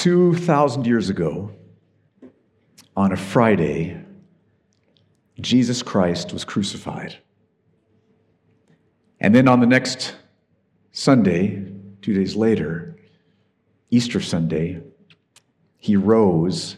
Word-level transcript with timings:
2,000 0.00 0.86
years 0.86 1.10
ago, 1.10 1.52
on 2.96 3.12
a 3.12 3.16
Friday, 3.18 4.02
Jesus 5.38 5.82
Christ 5.82 6.32
was 6.32 6.42
crucified. 6.42 7.18
And 9.20 9.34
then 9.34 9.46
on 9.46 9.60
the 9.60 9.66
next 9.66 10.14
Sunday, 10.92 11.70
two 12.00 12.14
days 12.14 12.34
later, 12.34 12.96
Easter 13.90 14.22
Sunday, 14.22 14.80
he 15.76 15.96
rose 15.96 16.76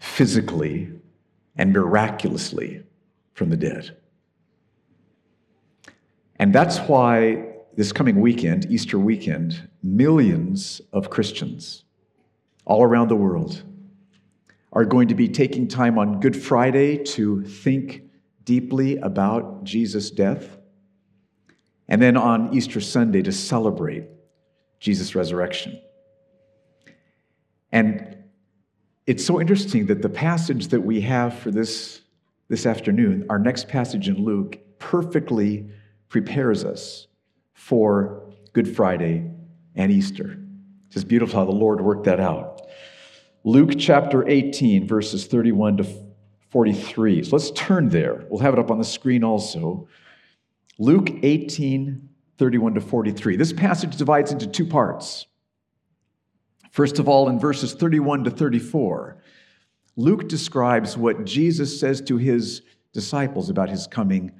physically 0.00 0.90
and 1.54 1.72
miraculously 1.72 2.82
from 3.32 3.50
the 3.50 3.56
dead. 3.56 3.96
And 6.40 6.52
that's 6.52 6.78
why 6.78 7.44
this 7.76 7.92
coming 7.92 8.20
weekend, 8.20 8.66
Easter 8.72 8.98
weekend, 8.98 9.68
millions 9.84 10.80
of 10.92 11.10
Christians 11.10 11.84
all 12.70 12.84
around 12.84 13.08
the 13.08 13.16
world 13.16 13.64
are 14.72 14.84
going 14.84 15.08
to 15.08 15.14
be 15.16 15.26
taking 15.26 15.66
time 15.66 15.98
on 15.98 16.20
Good 16.20 16.40
Friday 16.40 16.98
to 16.98 17.42
think 17.42 18.04
deeply 18.44 18.96
about 18.98 19.64
Jesus' 19.64 20.08
death, 20.12 20.56
and 21.88 22.00
then 22.00 22.16
on 22.16 22.54
Easter 22.54 22.80
Sunday 22.80 23.22
to 23.22 23.32
celebrate 23.32 24.04
Jesus' 24.78 25.16
resurrection. 25.16 25.82
And 27.72 28.18
it's 29.04 29.24
so 29.24 29.40
interesting 29.40 29.86
that 29.86 30.00
the 30.00 30.08
passage 30.08 30.68
that 30.68 30.80
we 30.80 31.00
have 31.00 31.36
for 31.36 31.50
this, 31.50 32.02
this 32.48 32.66
afternoon, 32.66 33.26
our 33.28 33.40
next 33.40 33.66
passage 33.66 34.08
in 34.08 34.24
Luke, 34.24 34.60
perfectly 34.78 35.68
prepares 36.08 36.64
us 36.64 37.08
for 37.52 38.32
Good 38.52 38.76
Friday 38.76 39.28
and 39.74 39.90
Easter. 39.90 40.38
It's 40.86 40.94
just 40.94 41.08
beautiful 41.08 41.40
how 41.40 41.46
the 41.46 41.50
Lord 41.50 41.80
worked 41.80 42.04
that 42.04 42.20
out. 42.20 42.59
Luke 43.44 43.70
chapter 43.78 44.28
18, 44.28 44.86
verses 44.86 45.26
31 45.26 45.78
to 45.78 45.86
43. 46.50 47.24
So 47.24 47.36
let's 47.36 47.50
turn 47.52 47.88
there. 47.88 48.26
We'll 48.28 48.40
have 48.40 48.52
it 48.52 48.60
up 48.60 48.70
on 48.70 48.78
the 48.78 48.84
screen 48.84 49.24
also. 49.24 49.88
Luke 50.78 51.10
18, 51.22 52.08
31 52.38 52.74
to 52.74 52.80
43. 52.80 53.36
This 53.36 53.52
passage 53.52 53.96
divides 53.96 54.32
into 54.32 54.46
two 54.46 54.66
parts. 54.66 55.26
First 56.70 56.98
of 56.98 57.08
all, 57.08 57.28
in 57.28 57.38
verses 57.38 57.72
31 57.74 58.24
to 58.24 58.30
34, 58.30 59.22
Luke 59.96 60.28
describes 60.28 60.96
what 60.96 61.24
Jesus 61.24 61.80
says 61.80 62.00
to 62.02 62.16
his 62.16 62.62
disciples 62.92 63.50
about 63.50 63.68
his 63.68 63.86
coming 63.86 64.32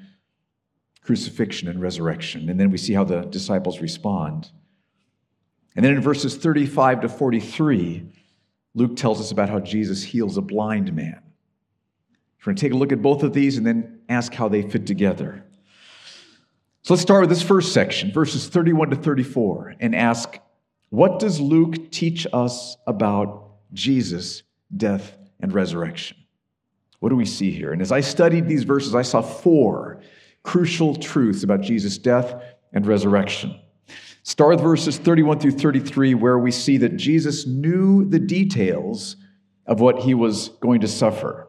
crucifixion 1.03 1.69
and 1.69 1.81
resurrection. 1.81 2.51
And 2.51 2.61
then 2.61 2.71
we 2.71 2.79
see 2.79 2.93
how 2.93 3.05
the 3.05 3.23
disciples 3.23 3.81
respond. 3.81 4.51
And 5.75 5.85
then 5.85 5.95
in 5.95 6.01
verses 6.01 6.37
35 6.37 7.03
to 7.03 7.09
43, 7.09 8.07
Luke 8.75 8.97
tells 8.97 9.21
us 9.21 9.31
about 9.31 9.49
how 9.49 9.61
Jesus 9.61 10.03
heals 10.03 10.37
a 10.37 10.43
blind 10.43 10.95
man. 10.95 11.21
We're 12.39 12.53
going 12.53 12.57
to 12.57 12.61
take 12.61 12.73
a 12.73 12.77
look 12.77 12.93
at 12.93 13.03
both 13.03 13.23
of 13.23 13.33
these 13.33 13.59
and 13.59 13.67
then 13.67 14.01
ask 14.09 14.33
how 14.33 14.49
they 14.49 14.63
fit 14.63 14.87
together. 14.87 15.45
So 16.83 16.95
let's 16.95 17.03
start 17.03 17.21
with 17.21 17.31
this 17.31 17.43
first 17.43 17.75
section, 17.75 18.13
verses 18.13 18.49
31 18.49 18.91
to 18.91 18.97
34, 18.97 19.75
and 19.81 19.95
ask 19.95 20.39
what 20.89 21.19
does 21.21 21.41
Luke 21.41 21.91
teach 21.93 22.27
us 22.33 22.77
about 22.87 23.53
Jesus' 23.73 24.43
death 24.77 25.17
and 25.39 25.53
resurrection? 25.53 26.17
What 26.99 27.11
do 27.11 27.17
we 27.17 27.27
see 27.27 27.51
here? 27.51 27.73
And 27.73 27.81
as 27.81 27.93
I 27.93 28.01
studied 28.01 28.49
these 28.49 28.65
verses, 28.65 28.95
I 28.95 29.03
saw 29.03 29.23
four 29.23 30.01
crucial 30.43 30.97
truths 30.97 31.43
about 31.43 31.61
Jesus' 31.61 31.99
death 31.99 32.43
and 32.73 32.87
resurrection. 32.87 33.59
Start 34.23 34.57
with 34.57 34.61
verses 34.61 34.99
31 34.99 35.41
through 35.41 35.53
33, 35.53 36.15
where 36.15 36.39
we 36.39 36.51
see 36.51 36.77
that 36.79 36.97
Jesus 36.97 37.47
knew 37.47 38.05
the 38.05 38.19
details 38.19 39.17
of 39.67 39.81
what 39.81 40.01
he 40.01 40.15
was 40.15 40.49
going 40.61 40.81
to 40.83 40.89
suffer. 40.89 41.49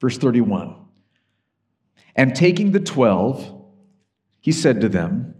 Verse 0.00 0.18
31 0.18 0.76
And 2.14 2.34
taking 2.34 2.72
the 2.72 2.80
twelve, 2.80 3.64
he 4.40 4.52
said 4.52 4.82
to 4.82 4.88
them, 4.88 5.34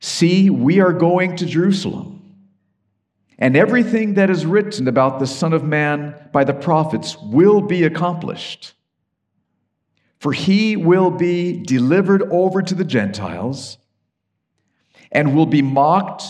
See, 0.00 0.50
we 0.50 0.80
are 0.80 0.92
going 0.92 1.36
to 1.36 1.46
Jerusalem, 1.46 2.36
and 3.38 3.56
everything 3.56 4.14
that 4.14 4.30
is 4.30 4.44
written 4.44 4.88
about 4.88 5.20
the 5.20 5.28
Son 5.28 5.52
of 5.52 5.62
Man 5.62 6.16
by 6.32 6.42
the 6.42 6.54
prophets 6.54 7.16
will 7.18 7.60
be 7.60 7.84
accomplished. 7.84 8.72
For 10.18 10.32
he 10.32 10.76
will 10.76 11.10
be 11.10 11.62
delivered 11.62 12.22
over 12.30 12.62
to 12.62 12.74
the 12.74 12.84
Gentiles 12.84 13.78
and 15.12 15.36
will 15.36 15.46
be 15.46 15.62
mocked 15.62 16.24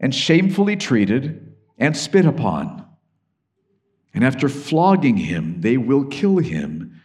and 0.00 0.14
shamefully 0.14 0.76
treated 0.76 1.54
and 1.78 1.96
spit 1.96 2.24
upon. 2.24 2.84
And 4.12 4.24
after 4.24 4.48
flogging 4.48 5.18
him, 5.18 5.60
they 5.60 5.76
will 5.76 6.06
kill 6.06 6.38
him, 6.38 7.02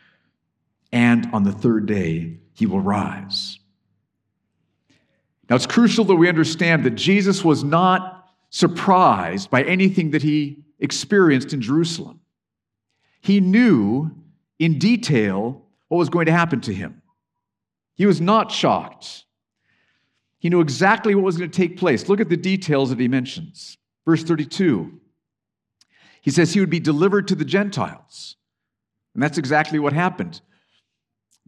and 0.91 1.29
on 1.33 1.43
the 1.43 1.51
third 1.51 1.85
day 1.85 2.39
he 2.53 2.65
will 2.65 2.79
rise. 2.79 3.59
Now, 5.49 5.57
it's 5.57 5.67
crucial 5.67 6.05
that 6.05 6.15
we 6.15 6.29
understand 6.29 6.85
that 6.85 6.91
Jesus 6.91 7.43
was 7.43 7.61
not 7.61 8.29
surprised 8.49 9.49
by 9.49 9.63
anything 9.63 10.11
that 10.11 10.21
he 10.21 10.63
experienced 10.79 11.51
in 11.51 11.61
Jerusalem. 11.61 12.21
He 13.19 13.41
knew 13.41 14.11
in 14.59 14.79
detail 14.79 15.65
what 15.89 15.97
was 15.97 16.09
going 16.09 16.27
to 16.27 16.31
happen 16.31 16.61
to 16.61 16.73
him. 16.73 17.01
He 17.95 18.05
was 18.05 18.21
not 18.21 18.51
shocked. 18.51 19.25
He 20.41 20.49
knew 20.49 20.59
exactly 20.59 21.13
what 21.13 21.23
was 21.23 21.37
going 21.37 21.51
to 21.51 21.55
take 21.55 21.77
place. 21.77 22.09
Look 22.09 22.19
at 22.19 22.29
the 22.29 22.35
details 22.35 22.89
that 22.89 22.99
he 22.99 23.07
mentions. 23.07 23.77
Verse 24.05 24.23
32. 24.23 24.99
He 26.23 26.31
says 26.31 26.53
he 26.53 26.59
would 26.59 26.71
be 26.71 26.79
delivered 26.79 27.27
to 27.27 27.35
the 27.35 27.45
Gentiles. 27.45 28.37
And 29.13 29.21
that's 29.21 29.37
exactly 29.37 29.77
what 29.77 29.93
happened. 29.93 30.41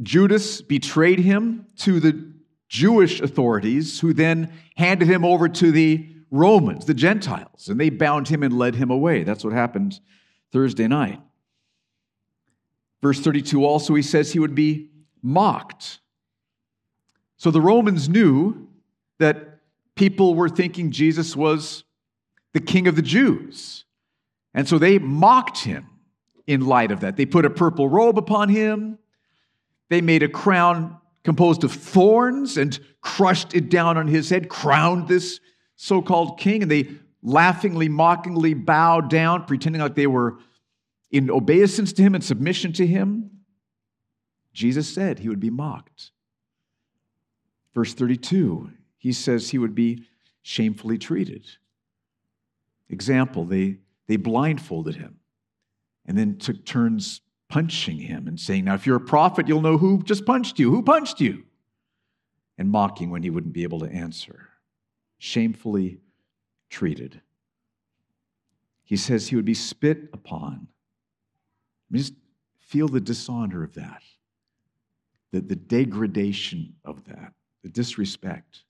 Judas 0.03 0.61
betrayed 0.61 1.17
him 1.17 1.65
to 1.77 1.99
the 1.99 2.33
Jewish 2.69 3.19
authorities, 3.19 3.99
who 3.99 4.13
then 4.13 4.53
handed 4.77 5.07
him 5.07 5.25
over 5.25 5.49
to 5.49 5.71
the 5.71 6.07
Romans, 6.29 6.85
the 6.85 6.93
Gentiles, 6.93 7.69
and 7.69 7.79
they 7.79 7.89
bound 7.89 8.27
him 8.27 8.43
and 8.43 8.57
led 8.57 8.75
him 8.75 8.91
away. 8.91 9.23
That's 9.23 9.43
what 9.43 9.53
happened 9.53 9.99
Thursday 10.51 10.87
night. 10.87 11.19
Verse 13.01 13.19
32 13.19 13.65
also, 13.65 13.95
he 13.95 14.03
says 14.03 14.31
he 14.31 14.39
would 14.39 14.55
be 14.55 14.91
mocked. 15.23 15.99
So 17.37 17.49
the 17.49 17.61
Romans 17.61 18.07
knew 18.07 18.69
that 19.19 19.59
people 19.95 20.35
were 20.35 20.49
thinking 20.49 20.91
Jesus 20.91 21.35
was 21.35 21.83
the 22.53 22.59
king 22.59 22.87
of 22.87 22.95
the 22.95 23.01
Jews. 23.01 23.85
And 24.53 24.67
so 24.67 24.77
they 24.77 24.99
mocked 24.99 25.59
him 25.59 25.87
in 26.45 26.65
light 26.65 26.91
of 26.91 27.01
that. 27.01 27.17
They 27.17 27.25
put 27.25 27.45
a 27.45 27.49
purple 27.49 27.89
robe 27.89 28.17
upon 28.17 28.49
him, 28.49 28.97
they 29.89 30.01
made 30.01 30.23
a 30.23 30.29
crown 30.29 30.97
composed 31.23 31.63
of 31.63 31.71
thorns 31.71 32.57
and 32.57 32.79
crushed 33.01 33.53
it 33.53 33.69
down 33.69 33.97
on 33.97 34.07
his 34.07 34.29
head, 34.29 34.49
crowned 34.49 35.07
this 35.07 35.39
so 35.75 36.01
called 36.01 36.39
king, 36.39 36.61
and 36.61 36.71
they 36.71 36.89
laughingly, 37.21 37.87
mockingly 37.89 38.53
bowed 38.53 39.09
down, 39.09 39.45
pretending 39.45 39.81
like 39.81 39.95
they 39.95 40.07
were 40.07 40.39
in 41.11 41.29
obeisance 41.29 41.93
to 41.93 42.01
him 42.01 42.15
and 42.15 42.23
submission 42.23 42.73
to 42.73 42.85
him. 42.85 43.29
Jesus 44.53 44.93
said 44.93 45.19
he 45.19 45.29
would 45.29 45.39
be 45.39 45.49
mocked. 45.49 46.11
Verse 47.73 47.93
32 47.93 48.71
he 49.03 49.11
says 49.11 49.49
he 49.49 49.57
would 49.57 49.75
be 49.75 50.05
shamefully 50.43 50.97
treated. 50.97 51.45
Example, 52.89 53.43
they, 53.43 53.79
they 54.07 54.15
blindfolded 54.15 54.95
him 54.95 55.19
and 56.05 56.17
then 56.17 56.37
took 56.37 56.63
turns 56.63 57.19
punching 57.49 57.97
him 57.97 58.29
and 58.29 58.39
saying, 58.39 58.63
Now, 58.63 58.75
if 58.75 58.87
you're 58.87 58.95
a 58.95 59.01
prophet, 59.01 59.49
you'll 59.49 59.59
know 59.59 59.77
who 59.77 60.01
just 60.03 60.25
punched 60.25 60.57
you. 60.57 60.71
Who 60.71 60.81
punched 60.81 61.19
you? 61.19 61.43
And 62.57 62.71
mocking 62.71 63.09
when 63.09 63.23
he 63.23 63.29
wouldn't 63.29 63.51
be 63.51 63.63
able 63.63 63.81
to 63.81 63.91
answer. 63.91 64.47
Shamefully 65.17 65.99
treated. 66.69 67.19
He 68.85 68.95
says 68.95 69.27
he 69.27 69.35
would 69.35 69.43
be 69.43 69.53
spit 69.53 70.11
upon. 70.13 70.69
Just 71.91 72.13
feel 72.61 72.87
the 72.87 73.01
dishonor 73.01 73.65
of 73.65 73.73
that, 73.73 74.01
the, 75.33 75.41
the 75.41 75.57
degradation 75.57 76.75
of 76.85 77.03
that, 77.03 77.33
the 77.63 77.69
disrespect. 77.69 78.63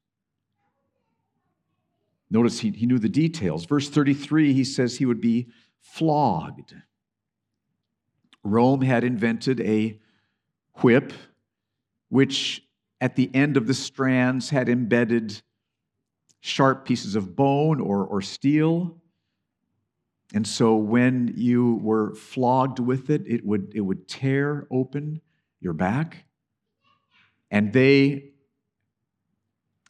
Notice 2.34 2.62
he, 2.62 2.72
he 2.72 2.88
knew 2.88 2.98
the 2.98 3.08
details. 3.08 3.66
Verse 3.66 3.88
33, 3.88 4.54
he 4.54 4.64
says 4.64 4.98
he 4.98 5.06
would 5.06 5.22
be 5.22 5.50
flogged. 5.80 6.74
Rome 8.44 8.82
had 8.82 9.04
invented 9.04 9.62
a 9.62 10.00
whip, 10.78 11.14
which 12.10 12.64
at 13.00 13.16
the 13.16 13.30
end 13.36 13.56
of 13.56 13.68
the 13.68 13.76
strands 13.76 14.50
had 14.50 14.68
embedded 14.68 15.44
sharp 16.42 16.86
pieces 16.86 17.16
of 17.16 17.36
bone 17.36 17.80
or, 17.80 18.04
or 18.04 18.20
steel. 18.20 18.98
And 20.34 20.48
so 20.48 20.76
when 20.76 21.36
you 21.38 21.76
were 21.84 22.16
flogged 22.16 22.80
with 22.80 23.12
it, 23.12 23.22
it 23.28 23.46
would, 23.46 23.74
it 23.76 23.82
would 23.82 24.08
tear 24.08 24.66
open 24.72 25.22
your 25.60 25.74
back. 25.74 26.26
And 27.52 27.72
they 27.72 28.32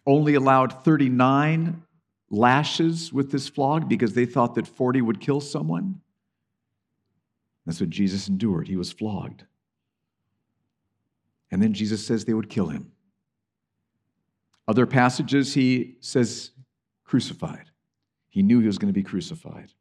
only 0.05 0.35
allowed 0.35 0.83
39 0.83 1.83
lashes 2.33 3.13
with 3.13 3.31
this 3.31 3.47
flog 3.47 3.87
because 3.87 4.13
they 4.13 4.25
thought 4.25 4.55
that 4.55 4.67
40 4.67 5.01
would 5.01 5.21
kill 5.21 5.39
someone. 5.39 6.01
That's 7.65 7.79
what 7.79 7.91
Jesus 7.91 8.27
endured. 8.27 8.67
He 8.67 8.75
was 8.75 8.91
flogged. 8.91 9.45
And 11.51 11.61
then 11.61 11.73
Jesus 11.73 12.05
says 12.05 12.25
they 12.25 12.33
would 12.33 12.49
kill 12.49 12.67
him. 12.67 12.91
Other 14.67 14.87
passages, 14.87 15.53
he 15.53 15.95
says 15.99 16.49
crucified. 17.03 17.69
He 18.29 18.41
knew 18.41 18.59
he 18.59 18.67
was 18.67 18.79
going 18.79 18.91
to 18.91 18.99
be 18.99 19.03
crucified. 19.03 19.71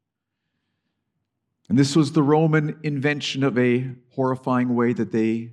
And 1.70 1.78
this 1.78 1.96
was 1.96 2.12
the 2.12 2.22
Roman 2.22 2.78
invention 2.82 3.42
of 3.44 3.56
a 3.56 3.92
horrifying 4.10 4.74
way 4.74 4.92
that 4.92 5.10
they 5.10 5.52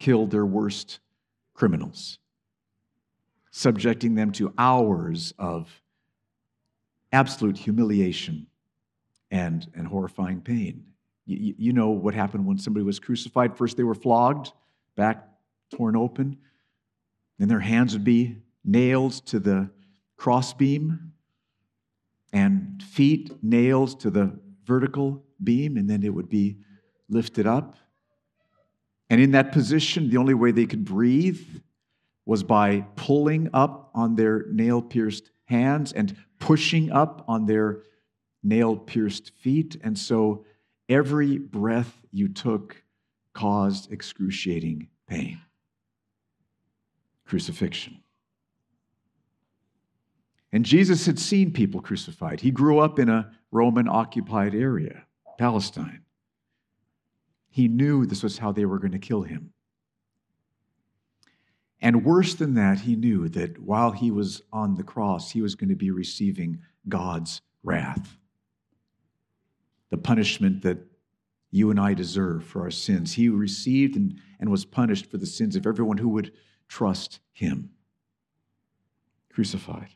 killed 0.00 0.32
their 0.32 0.46
worst 0.46 0.98
criminals, 1.54 2.18
subjecting 3.52 4.16
them 4.16 4.32
to 4.32 4.52
hours 4.58 5.32
of 5.38 5.80
absolute 7.12 7.58
humiliation 7.58 8.46
and, 9.30 9.70
and 9.74 9.86
horrifying 9.86 10.40
pain. 10.40 10.84
You, 11.26 11.54
you 11.58 11.72
know 11.72 11.90
what 11.90 12.14
happened 12.14 12.46
when 12.46 12.58
somebody 12.58 12.84
was 12.84 12.98
crucified. 12.98 13.56
First, 13.56 13.76
they 13.76 13.82
were 13.82 13.94
flogged, 13.94 14.52
back 14.96 15.26
torn 15.74 15.96
open. 15.96 16.36
Then 17.38 17.48
their 17.48 17.60
hands 17.60 17.92
would 17.92 18.04
be 18.04 18.38
nailed 18.64 19.12
to 19.26 19.38
the 19.38 19.70
crossbeam, 20.16 21.12
and 22.32 22.82
feet 22.82 23.42
nailed 23.42 23.98
to 24.00 24.10
the 24.10 24.38
vertical 24.64 25.24
beam, 25.42 25.76
and 25.76 25.88
then 25.88 26.02
it 26.02 26.12
would 26.14 26.28
be 26.28 26.58
lifted 27.08 27.46
up. 27.46 27.76
And 29.08 29.20
in 29.20 29.32
that 29.32 29.50
position, 29.52 30.10
the 30.10 30.18
only 30.18 30.34
way 30.34 30.52
they 30.52 30.66
could 30.66 30.84
breathe 30.84 31.40
was 32.26 32.42
by 32.44 32.84
pulling 32.94 33.48
up 33.52 33.90
on 33.94 34.14
their 34.14 34.46
nail 34.50 34.80
pierced 34.80 35.30
hands 35.50 35.92
and 35.92 36.16
pushing 36.38 36.90
up 36.90 37.24
on 37.28 37.44
their 37.46 37.82
nail 38.42 38.76
pierced 38.76 39.32
feet. 39.40 39.76
And 39.82 39.98
so 39.98 40.44
every 40.88 41.38
breath 41.38 41.92
you 42.12 42.28
took 42.28 42.82
caused 43.34 43.92
excruciating 43.92 44.88
pain. 45.08 45.40
Crucifixion. 47.26 47.98
And 50.52 50.64
Jesus 50.64 51.06
had 51.06 51.18
seen 51.18 51.52
people 51.52 51.80
crucified. 51.80 52.40
He 52.40 52.50
grew 52.50 52.78
up 52.78 52.98
in 52.98 53.08
a 53.08 53.30
Roman 53.52 53.88
occupied 53.88 54.54
area, 54.54 55.04
Palestine. 55.38 56.02
He 57.50 57.68
knew 57.68 58.06
this 58.06 58.22
was 58.22 58.38
how 58.38 58.52
they 58.52 58.64
were 58.64 58.78
going 58.78 58.92
to 58.92 58.98
kill 58.98 59.22
him. 59.22 59.52
And 61.82 62.04
worse 62.04 62.34
than 62.34 62.54
that, 62.54 62.80
he 62.80 62.94
knew 62.94 63.28
that 63.30 63.58
while 63.58 63.92
he 63.92 64.10
was 64.10 64.42
on 64.52 64.74
the 64.74 64.82
cross, 64.82 65.30
he 65.30 65.40
was 65.40 65.54
going 65.54 65.70
to 65.70 65.76
be 65.76 65.90
receiving 65.90 66.60
God's 66.88 67.40
wrath. 67.62 68.18
The 69.88 69.96
punishment 69.96 70.62
that 70.62 70.78
you 71.50 71.70
and 71.70 71.80
I 71.80 71.94
deserve 71.94 72.44
for 72.44 72.62
our 72.62 72.70
sins. 72.70 73.14
He 73.14 73.28
received 73.28 73.96
and, 73.96 74.20
and 74.38 74.50
was 74.50 74.64
punished 74.64 75.10
for 75.10 75.16
the 75.16 75.26
sins 75.26 75.56
of 75.56 75.66
everyone 75.66 75.98
who 75.98 76.08
would 76.10 76.32
trust 76.68 77.20
him. 77.32 77.70
Crucified. 79.32 79.88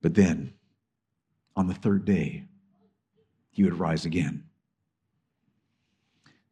But 0.00 0.14
then, 0.14 0.54
on 1.54 1.66
the 1.66 1.74
third 1.74 2.04
day, 2.04 2.44
he 3.50 3.64
would 3.64 3.78
rise 3.78 4.04
again. 4.04 4.44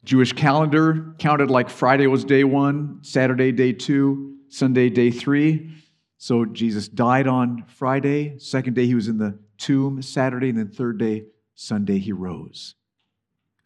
Jewish 0.07 0.33
calendar 0.33 1.15
counted 1.19 1.51
like 1.51 1.69
Friday 1.69 2.07
was 2.07 2.25
day 2.25 2.45
one, 2.45 3.01
Saturday 3.03 3.51
day 3.51 3.73
two, 3.73 4.37
Sunday 4.49 4.89
day 4.89 5.11
three. 5.11 5.69
So 6.17 6.45
Jesus 6.45 6.87
died 6.87 7.27
on 7.27 7.65
Friday. 7.67 8.39
Second 8.39 8.75
day, 8.75 8.87
he 8.87 8.95
was 8.95 9.09
in 9.09 9.19
the 9.19 9.37
tomb. 9.59 10.01
Saturday, 10.01 10.51
and 10.51 10.59
then 10.59 10.69
third 10.69 10.99
day, 10.99 11.25
Sunday, 11.57 11.99
he 11.99 12.13
rose 12.13 12.77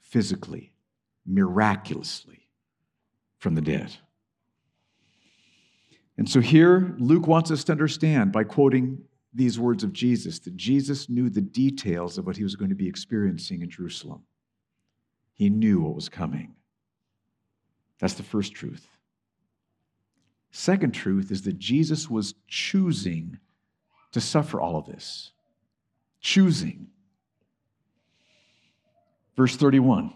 physically, 0.01 0.73
miraculously 1.27 2.49
from 3.37 3.55
the 3.55 3.61
dead. 3.61 3.95
And 6.17 6.29
so 6.29 6.41
here, 6.41 6.97
Luke 6.99 7.27
wants 7.27 7.51
us 7.51 7.65
to 7.65 7.73
understand 7.73 8.33
by 8.33 8.45
quoting 8.45 9.03
these 9.35 9.61
words 9.61 9.85
of 9.85 9.93
Jesus 9.93 10.39
that 10.41 10.57
Jesus 10.57 11.11
knew 11.11 11.29
the 11.29 11.43
details 11.43 12.17
of 12.17 12.25
what 12.25 12.39
he 12.39 12.45
was 12.45 12.57
going 12.57 12.71
to 12.71 12.75
be 12.75 12.89
experiencing 12.89 13.61
in 13.61 13.69
Jerusalem. 13.69 14.23
He 15.41 15.49
knew 15.49 15.81
what 15.81 15.95
was 15.95 16.11
coming. 16.11 16.55
That's 17.99 18.13
the 18.13 18.23
first 18.23 18.53
truth. 18.53 18.87
Second 20.51 20.93
truth 20.93 21.31
is 21.31 21.41
that 21.45 21.59
Jesus 21.59 22.11
was 22.11 22.35
choosing 22.47 23.39
to 24.13 24.21
suffer 24.21 24.61
all 24.61 24.77
of 24.77 24.85
this. 24.85 25.33
Choosing. 26.21 26.89
Verse 29.35 29.57
31 29.57 30.13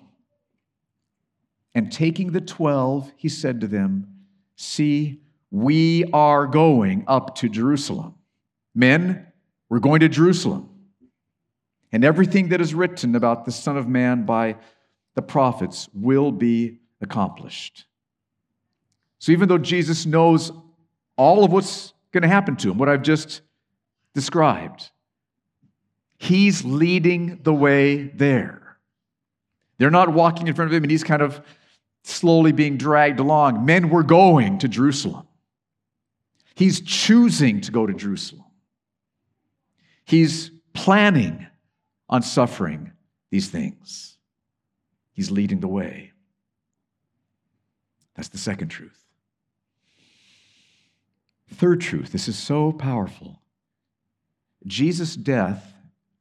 And 1.74 1.90
taking 1.90 2.32
the 2.32 2.42
twelve, 2.42 3.10
he 3.16 3.30
said 3.30 3.62
to 3.62 3.66
them, 3.66 4.26
See, 4.56 5.22
we 5.50 6.04
are 6.12 6.46
going 6.46 7.02
up 7.08 7.36
to 7.36 7.48
Jerusalem 7.48 8.16
Men, 8.74 9.28
we're 9.70 9.78
going 9.78 10.00
to 10.00 10.10
Jerusalem. 10.10 10.68
And 11.92 12.04
everything 12.04 12.50
that 12.50 12.60
is 12.60 12.74
written 12.74 13.14
about 13.14 13.46
the 13.46 13.52
Son 13.52 13.78
of 13.78 13.88
Man 13.88 14.26
by 14.26 14.56
the 15.14 15.22
prophets 15.22 15.88
will 15.94 16.32
be 16.32 16.78
accomplished. 17.00 17.86
So 19.18 19.32
even 19.32 19.48
though 19.48 19.58
Jesus 19.58 20.06
knows 20.06 20.52
all 21.16 21.44
of 21.44 21.52
what's 21.52 21.94
going 22.12 22.22
to 22.22 22.28
happen 22.28 22.56
to 22.56 22.70
him, 22.70 22.78
what 22.78 22.88
I've 22.88 23.02
just 23.02 23.40
described, 24.14 24.90
he's 26.18 26.64
leading 26.64 27.40
the 27.42 27.54
way 27.54 28.04
there. 28.04 28.76
They're 29.78 29.90
not 29.90 30.10
walking 30.10 30.46
in 30.46 30.54
front 30.54 30.70
of 30.70 30.74
him 30.76 30.84
and 30.84 30.90
he's 30.90 31.04
kind 31.04 31.22
of 31.22 31.40
slowly 32.02 32.52
being 32.52 32.76
dragged 32.76 33.18
along. 33.18 33.64
Men 33.64 33.90
were 33.90 34.02
going 34.02 34.58
to 34.58 34.68
Jerusalem. 34.68 35.26
He's 36.54 36.80
choosing 36.80 37.60
to 37.62 37.72
go 37.72 37.86
to 37.86 37.92
Jerusalem. 37.92 38.44
He's 40.04 40.50
planning 40.72 41.46
on 42.08 42.22
suffering 42.22 42.92
these 43.30 43.48
things. 43.48 44.13
He's 45.14 45.30
leading 45.30 45.60
the 45.60 45.68
way. 45.68 46.12
That's 48.14 48.28
the 48.28 48.38
second 48.38 48.68
truth. 48.68 49.00
Third 51.50 51.80
truth 51.80 52.12
this 52.12 52.28
is 52.28 52.36
so 52.36 52.72
powerful. 52.72 53.40
Jesus' 54.66 55.14
death 55.14 55.72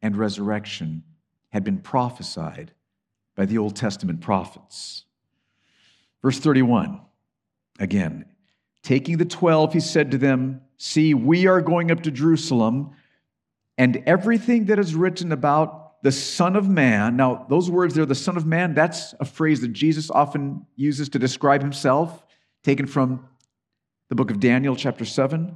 and 0.01 0.15
resurrection 0.15 1.03
had 1.49 1.63
been 1.63 1.79
prophesied 1.79 2.71
by 3.35 3.45
the 3.45 3.57
Old 3.57 3.75
Testament 3.75 4.21
prophets. 4.21 5.05
Verse 6.21 6.39
31, 6.39 7.01
again, 7.79 8.25
taking 8.81 9.17
the 9.17 9.25
twelve, 9.25 9.73
he 9.73 9.79
said 9.79 10.11
to 10.11 10.17
them, 10.17 10.61
See, 10.77 11.13
we 11.13 11.47
are 11.47 11.61
going 11.61 11.91
up 11.91 12.01
to 12.03 12.11
Jerusalem 12.11 12.91
and 13.77 14.03
everything 14.05 14.65
that 14.65 14.79
is 14.79 14.95
written 14.95 15.31
about 15.31 15.82
the 16.03 16.11
Son 16.11 16.55
of 16.55 16.69
Man. 16.69 17.15
Now, 17.15 17.45
those 17.49 17.71
words 17.71 17.95
there, 17.95 18.05
the 18.05 18.13
Son 18.13 18.37
of 18.37 18.45
Man, 18.45 18.75
that's 18.75 19.15
a 19.19 19.25
phrase 19.25 19.61
that 19.61 19.69
Jesus 19.69 20.11
often 20.11 20.67
uses 20.75 21.09
to 21.09 21.19
describe 21.19 21.61
himself, 21.61 22.23
taken 22.61 22.85
from 22.85 23.27
the 24.09 24.15
book 24.15 24.29
of 24.29 24.39
Daniel, 24.39 24.75
chapter 24.75 25.05
7. 25.05 25.55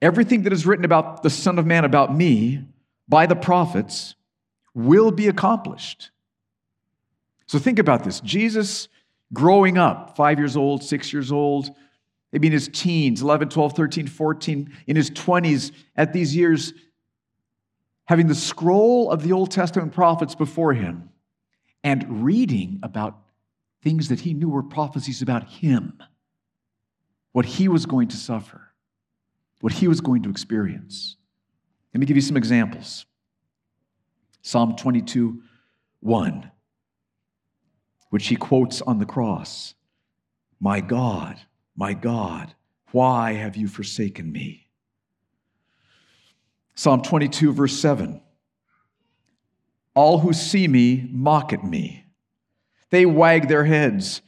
Everything 0.00 0.44
that 0.44 0.52
is 0.52 0.64
written 0.64 0.84
about 0.84 1.24
the 1.24 1.30
Son 1.30 1.58
of 1.58 1.66
Man, 1.66 1.84
about 1.84 2.16
me, 2.16 2.64
by 3.08 3.26
the 3.26 3.34
prophets, 3.34 4.14
will 4.72 5.10
be 5.10 5.26
accomplished. 5.26 6.10
So 7.46 7.58
think 7.58 7.80
about 7.80 8.04
this 8.04 8.20
Jesus 8.20 8.88
growing 9.32 9.78
up, 9.78 10.16
five 10.16 10.38
years 10.38 10.56
old, 10.56 10.84
six 10.84 11.12
years 11.12 11.32
old, 11.32 11.70
maybe 12.32 12.46
in 12.46 12.52
his 12.52 12.68
teens, 12.72 13.20
11, 13.20 13.48
12, 13.48 13.72
13, 13.74 14.06
14, 14.06 14.72
in 14.86 14.96
his 14.96 15.10
20s, 15.10 15.72
at 15.96 16.12
these 16.12 16.36
years, 16.36 16.72
having 18.08 18.26
the 18.26 18.34
scroll 18.34 19.10
of 19.10 19.22
the 19.22 19.32
Old 19.32 19.50
Testament 19.50 19.92
prophets 19.92 20.34
before 20.34 20.72
him 20.72 21.10
and 21.84 22.24
reading 22.24 22.80
about 22.82 23.18
things 23.82 24.08
that 24.08 24.20
he 24.20 24.32
knew 24.32 24.48
were 24.48 24.62
prophecies 24.62 25.20
about 25.20 25.44
him, 25.44 25.92
what 27.32 27.44
he 27.44 27.68
was 27.68 27.84
going 27.84 28.08
to 28.08 28.16
suffer, 28.16 28.72
what 29.60 29.74
he 29.74 29.86
was 29.86 30.00
going 30.00 30.22
to 30.22 30.30
experience. 30.30 31.16
Let 31.92 32.00
me 32.00 32.06
give 32.06 32.16
you 32.16 32.22
some 32.22 32.38
examples. 32.38 33.04
Psalm 34.40 34.74
22, 34.74 35.42
1, 36.00 36.50
which 38.08 38.28
he 38.28 38.36
quotes 38.36 38.80
on 38.80 38.98
the 38.98 39.06
cross 39.06 39.74
My 40.58 40.80
God, 40.80 41.38
my 41.76 41.92
God, 41.92 42.54
why 42.90 43.34
have 43.34 43.54
you 43.54 43.68
forsaken 43.68 44.32
me? 44.32 44.67
Psalm 46.78 47.02
22, 47.02 47.52
verse 47.52 47.76
7. 47.76 48.20
All 49.96 50.20
who 50.20 50.32
see 50.32 50.68
me 50.68 51.08
mock 51.10 51.52
at 51.52 51.64
me. 51.64 52.04
They 52.90 53.04
wag 53.04 53.48
their 53.48 53.64
heads. 53.64 54.22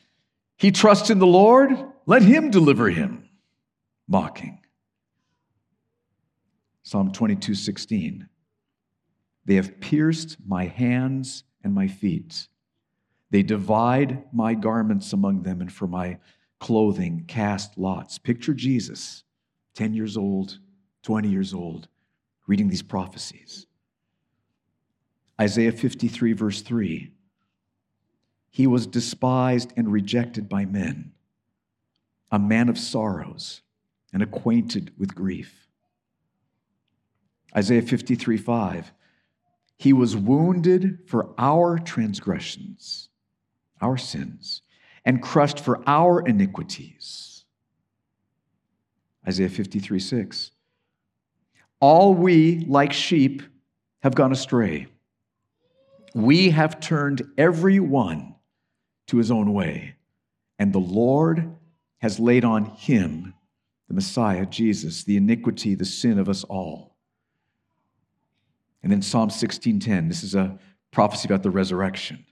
He 0.57 0.73
trusts 0.73 1.11
in 1.11 1.21
the 1.21 1.28
Lord, 1.28 1.71
let 2.07 2.23
him 2.23 2.50
deliver 2.50 2.90
him. 2.90 3.28
Mocking. 4.09 4.59
Psalm 6.83 7.12
22 7.12 7.54
16. 7.54 8.28
They 9.45 9.54
have 9.54 9.80
pierced 9.80 10.38
my 10.45 10.66
hands 10.66 11.45
and 11.62 11.73
my 11.73 11.87
feet. 11.87 12.49
They 13.30 13.45
divide 13.45 14.25
my 14.35 14.54
garments 14.54 15.12
among 15.12 15.45
them, 15.45 15.61
and 15.61 15.73
for 15.73 15.87
my 15.87 16.19
clothing 16.59 17.26
cast 17.28 17.78
lots. 17.78 18.19
Picture 18.19 18.54
Jesus, 18.54 19.23
10 19.76 19.95
years 19.95 20.16
old, 20.16 20.59
20 21.04 21.28
years 21.28 21.54
old, 21.54 21.87
reading 22.50 22.69
these 22.69 22.83
prophecies. 22.83 23.66
Isaiah 25.40 25.71
53, 25.71 26.33
verse 26.33 26.62
3 26.62 27.12
He 28.50 28.66
was 28.66 28.88
despised 28.88 29.73
and 29.76 29.90
rejected 29.90 30.49
by 30.49 30.64
men, 30.64 31.12
a 32.33 32.40
man 32.40 32.69
of 32.69 32.76
sorrows 32.76 33.62
and 34.12 34.21
acquainted 34.21 34.92
with 34.99 35.14
grief. 35.14 35.69
Isaiah 37.57 37.83
53, 37.83 38.37
5 38.37 38.92
He 39.76 39.92
was 39.92 40.16
wounded 40.16 40.99
for 41.07 41.33
our 41.38 41.78
transgressions, 41.78 43.11
our 43.80 43.97
sins, 43.97 44.62
and 45.04 45.23
crushed 45.23 45.61
for 45.61 45.88
our 45.88 46.21
iniquities. 46.21 47.45
Isaiah 49.25 49.49
53, 49.49 50.00
6 50.00 50.50
All 51.81 52.15
we, 52.15 52.65
like 52.69 52.93
sheep, 52.93 53.43
have 54.03 54.15
gone 54.15 54.33
astray 54.33 54.87
we 56.15 56.51
have 56.51 56.81
turned 56.81 57.23
every 57.39 57.81
one 57.81 58.35
to 59.07 59.17
his 59.17 59.31
own 59.31 59.53
way, 59.53 59.95
and 60.59 60.73
the 60.73 60.79
Lord 60.79 61.57
has 61.99 62.19
laid 62.19 62.45
on 62.45 62.65
him, 62.65 63.35
the 63.89 63.95
Messiah, 63.95 64.47
Jesus, 64.47 65.05
the 65.05 65.17
iniquity, 65.17 65.75
the 65.75 65.85
sin 65.85 66.19
of 66.19 66.29
us 66.29 66.45
all. 66.45 66.97
And 68.83 68.91
then 68.91 69.03
Psalm 69.03 69.31
16:10, 69.31 70.09
this 70.09 70.23
is 70.23 70.35
a 70.35 70.59
prophecy 70.91 71.29
about 71.29 71.43
the 71.43 71.51
resurrection. 71.51 72.25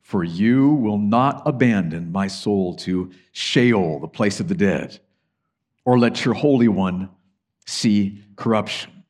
For 0.00 0.22
you 0.22 0.70
will 0.74 0.98
not 0.98 1.42
abandon 1.46 2.12
my 2.12 2.28
soul 2.28 2.74
to 2.76 3.10
Sheol, 3.32 4.00
the 4.00 4.08
place 4.08 4.40
of 4.40 4.48
the 4.48 4.54
dead, 4.54 5.00
or 5.84 5.98
let 5.98 6.24
your 6.24 6.34
Holy 6.34 6.68
One 6.68 7.10
see 7.66 8.24
corruption. 8.36 9.04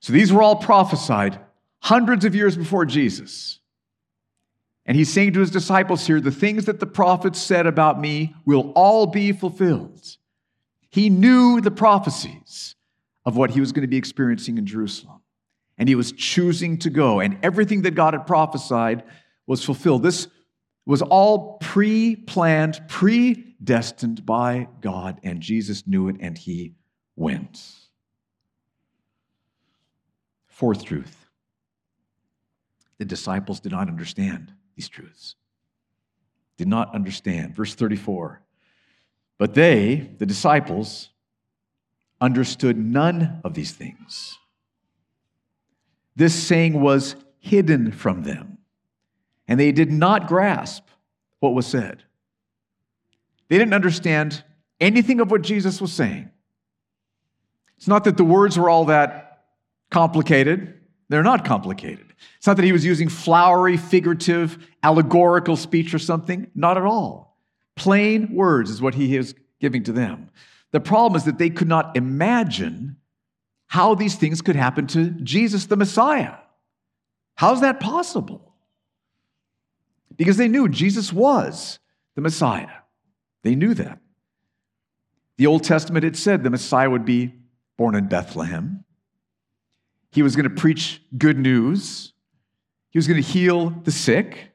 So 0.00 0.12
these 0.12 0.32
were 0.32 0.42
all 0.42 0.56
prophesied 0.56 1.38
hundreds 1.80 2.24
of 2.24 2.34
years 2.34 2.56
before 2.56 2.84
Jesus. 2.84 3.60
And 4.86 4.96
he's 4.96 5.12
saying 5.12 5.32
to 5.32 5.40
his 5.40 5.50
disciples 5.50 6.06
here, 6.06 6.20
the 6.20 6.30
things 6.30 6.66
that 6.66 6.80
the 6.80 6.86
prophets 6.86 7.40
said 7.40 7.66
about 7.66 8.00
me 8.00 8.34
will 8.44 8.72
all 8.74 9.06
be 9.06 9.32
fulfilled. 9.32 10.16
He 10.90 11.08
knew 11.08 11.60
the 11.60 11.70
prophecies 11.70 12.76
of 13.24 13.36
what 13.36 13.50
he 13.50 13.60
was 13.60 13.72
going 13.72 13.82
to 13.82 13.88
be 13.88 13.96
experiencing 13.96 14.58
in 14.58 14.66
Jerusalem. 14.66 15.20
And 15.78 15.88
he 15.88 15.94
was 15.94 16.12
choosing 16.12 16.78
to 16.78 16.90
go, 16.90 17.20
and 17.20 17.38
everything 17.42 17.82
that 17.82 17.96
God 17.96 18.14
had 18.14 18.26
prophesied 18.26 19.02
was 19.46 19.64
fulfilled. 19.64 20.02
This 20.02 20.28
was 20.86 21.02
all 21.02 21.58
pre 21.60 22.14
planned, 22.14 22.80
predestined 22.88 24.24
by 24.24 24.68
God, 24.80 25.18
and 25.24 25.40
Jesus 25.40 25.86
knew 25.86 26.08
it, 26.08 26.16
and 26.20 26.38
he 26.38 26.74
went. 27.16 27.60
Fourth 30.46 30.84
truth 30.84 31.24
the 32.98 33.04
disciples 33.04 33.60
did 33.60 33.72
not 33.72 33.88
understand 33.88 34.52
these 34.76 34.88
truths. 34.88 35.34
Did 36.56 36.68
not 36.68 36.94
understand. 36.94 37.54
Verse 37.54 37.74
34. 37.74 38.40
But 39.36 39.54
they, 39.54 40.10
the 40.18 40.26
disciples, 40.26 41.10
understood 42.20 42.78
none 42.78 43.40
of 43.44 43.54
these 43.54 43.72
things. 43.72 44.38
This 46.14 46.34
saying 46.34 46.80
was 46.80 47.16
hidden 47.40 47.90
from 47.90 48.22
them, 48.22 48.58
and 49.48 49.58
they 49.58 49.72
did 49.72 49.90
not 49.90 50.28
grasp 50.28 50.84
what 51.40 51.54
was 51.54 51.66
said. 51.66 52.04
They 53.48 53.58
didn't 53.58 53.74
understand 53.74 54.44
anything 54.80 55.20
of 55.20 55.30
what 55.30 55.42
Jesus 55.42 55.80
was 55.80 55.92
saying. 55.92 56.30
It's 57.76 57.88
not 57.88 58.04
that 58.04 58.16
the 58.16 58.24
words 58.24 58.58
were 58.58 58.70
all 58.70 58.86
that 58.86 59.44
complicated. 59.90 60.80
They're 61.08 61.22
not 61.22 61.44
complicated. 61.44 62.14
It's 62.38 62.46
not 62.46 62.56
that 62.56 62.64
he 62.64 62.72
was 62.72 62.84
using 62.84 63.08
flowery, 63.08 63.76
figurative, 63.76 64.58
allegorical 64.82 65.56
speech 65.56 65.92
or 65.94 65.98
something. 65.98 66.50
Not 66.54 66.76
at 66.76 66.84
all. 66.84 67.38
Plain 67.76 68.34
words 68.34 68.70
is 68.70 68.80
what 68.80 68.94
he 68.94 69.16
is 69.16 69.34
giving 69.60 69.82
to 69.84 69.92
them. 69.92 70.30
The 70.70 70.80
problem 70.80 71.16
is 71.16 71.24
that 71.24 71.38
they 71.38 71.50
could 71.50 71.68
not 71.68 71.96
imagine 71.96 72.96
how 73.66 73.94
these 73.94 74.14
things 74.14 74.42
could 74.42 74.56
happen 74.56 74.86
to 74.88 75.10
Jesus 75.10 75.66
the 75.66 75.76
Messiah. 75.76 76.34
How's 77.34 77.60
that 77.60 77.80
possible? 77.80 78.54
Because 80.16 80.36
they 80.36 80.48
knew 80.48 80.68
Jesus 80.68 81.12
was 81.12 81.78
the 82.14 82.20
Messiah. 82.20 82.68
They 83.42 83.54
knew 83.54 83.74
that. 83.74 83.98
The 85.36 85.46
Old 85.46 85.64
Testament 85.64 86.04
had 86.04 86.16
said 86.16 86.42
the 86.42 86.50
Messiah 86.50 86.88
would 86.88 87.04
be 87.04 87.34
born 87.76 87.94
in 87.94 88.06
Bethlehem. 88.08 88.84
He 90.10 90.22
was 90.22 90.36
going 90.36 90.48
to 90.48 90.54
preach 90.54 91.02
good 91.16 91.38
news. 91.38 92.12
He 92.90 92.98
was 92.98 93.08
going 93.08 93.20
to 93.20 93.28
heal 93.28 93.70
the 93.70 93.90
sick, 93.90 94.52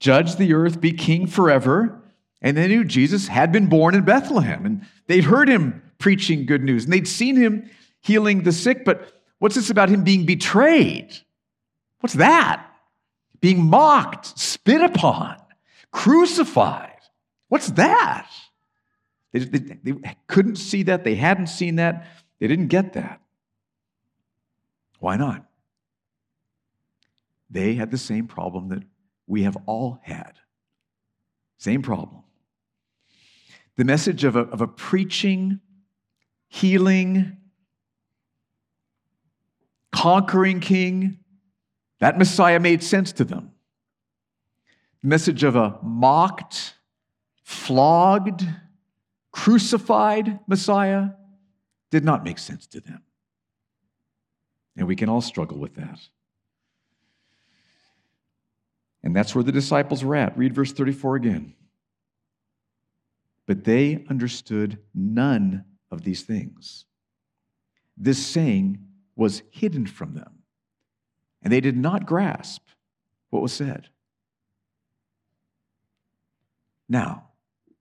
judge 0.00 0.36
the 0.36 0.54
earth, 0.54 0.80
be 0.80 0.92
king 0.92 1.26
forever. 1.26 2.00
And 2.40 2.56
they 2.56 2.68
knew 2.68 2.84
Jesus 2.84 3.28
had 3.28 3.52
been 3.52 3.66
born 3.66 3.94
in 3.94 4.04
Bethlehem. 4.04 4.64
And 4.64 4.86
they'd 5.06 5.24
heard 5.24 5.48
him 5.48 5.82
preaching 5.98 6.46
good 6.46 6.62
news. 6.62 6.84
And 6.84 6.92
they'd 6.92 7.08
seen 7.08 7.36
him 7.36 7.70
healing 8.00 8.42
the 8.42 8.52
sick. 8.52 8.84
But 8.84 9.12
what's 9.38 9.54
this 9.54 9.70
about 9.70 9.88
him 9.88 10.04
being 10.04 10.26
betrayed? 10.26 11.16
What's 12.00 12.14
that? 12.14 12.66
Being 13.40 13.64
mocked, 13.64 14.38
spit 14.38 14.80
upon, 14.80 15.36
crucified. 15.90 16.90
What's 17.48 17.68
that? 17.72 18.28
They, 19.34 19.40
they, 19.40 19.90
they 19.92 20.16
couldn't 20.28 20.56
see 20.56 20.84
that. 20.84 21.02
They 21.02 21.16
hadn't 21.16 21.48
seen 21.48 21.76
that. 21.76 22.06
They 22.38 22.46
didn't 22.46 22.68
get 22.68 22.92
that. 22.92 23.20
Why 25.00 25.16
not? 25.16 25.44
They 27.50 27.74
had 27.74 27.90
the 27.90 27.98
same 27.98 28.28
problem 28.28 28.68
that 28.68 28.84
we 29.26 29.42
have 29.42 29.56
all 29.66 29.98
had. 30.02 30.34
Same 31.58 31.82
problem. 31.82 32.22
The 33.76 33.84
message 33.84 34.22
of 34.22 34.36
a, 34.36 34.40
of 34.40 34.60
a 34.60 34.68
preaching, 34.68 35.58
healing, 36.48 37.36
conquering 39.90 40.60
king, 40.60 41.18
that 41.98 42.18
Messiah 42.18 42.60
made 42.60 42.84
sense 42.84 43.10
to 43.12 43.24
them. 43.24 43.50
The 45.02 45.08
message 45.08 45.42
of 45.42 45.56
a 45.56 45.78
mocked, 45.82 46.74
flogged, 47.42 48.46
crucified 49.34 50.38
Messiah 50.46 51.08
did 51.90 52.04
not 52.04 52.22
make 52.22 52.38
sense 52.38 52.68
to 52.68 52.80
them. 52.80 53.02
And 54.76 54.86
we 54.86 54.94
can 54.94 55.08
all 55.08 55.20
struggle 55.20 55.58
with 55.58 55.74
that. 55.74 55.98
And 59.02 59.14
that's 59.14 59.34
where 59.34 59.42
the 59.42 59.50
disciples 59.50 60.04
were 60.04 60.14
at. 60.14 60.38
Read 60.38 60.54
verse 60.54 60.72
34 60.72 61.16
again. 61.16 61.54
But 63.46 63.64
they 63.64 64.04
understood 64.08 64.78
none 64.94 65.64
of 65.90 66.02
these 66.02 66.22
things. 66.22 66.84
This 67.96 68.24
saying 68.24 68.78
was 69.16 69.42
hidden 69.50 69.86
from 69.86 70.14
them, 70.14 70.42
and 71.42 71.52
they 71.52 71.60
did 71.60 71.76
not 71.76 72.06
grasp 72.06 72.62
what 73.30 73.42
was 73.42 73.52
said. 73.52 73.88
Now, 76.88 77.30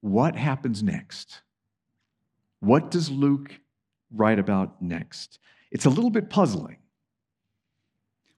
what 0.03 0.36
happens 0.36 0.83
next? 0.83 1.43
What 2.60 2.91
does 2.91 3.10
Luke 3.10 3.57
write 4.13 4.38
about 4.38 4.81
next? 4.81 5.39
It's 5.72 5.86
a 5.86 5.89
little 5.89 6.10
bit 6.10 6.29
puzzling. 6.29 6.75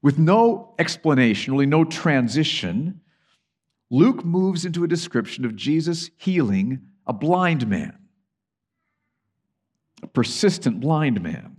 With 0.03 0.19
no 0.19 0.75
explanation, 0.77 1.53
really 1.53 1.65
no 1.65 1.83
transition, 1.83 3.01
Luke 3.89 4.23
moves 4.23 4.63
into 4.63 4.83
a 4.83 4.87
description 4.87 5.43
of 5.43 5.55
Jesus 5.55 6.11
healing 6.17 6.81
a 7.07 7.13
blind 7.13 7.67
man, 7.67 7.97
a 10.03 10.07
persistent 10.07 10.81
blind 10.81 11.19
man. 11.23 11.57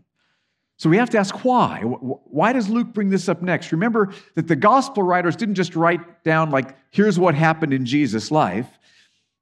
So 0.76 0.88
we 0.88 0.98
have 0.98 1.10
to 1.10 1.18
ask 1.18 1.44
why. 1.44 1.80
Why 1.80 2.52
does 2.52 2.68
Luke 2.68 2.92
bring 2.92 3.10
this 3.10 3.28
up 3.28 3.42
next? 3.42 3.72
Remember 3.72 4.12
that 4.36 4.46
the 4.46 4.54
gospel 4.54 5.02
writers 5.02 5.34
didn't 5.34 5.56
just 5.56 5.74
write 5.74 6.22
down, 6.22 6.50
like, 6.50 6.76
here's 6.90 7.18
what 7.18 7.34
happened 7.34 7.72
in 7.72 7.84
Jesus' 7.84 8.30
life. 8.30 8.68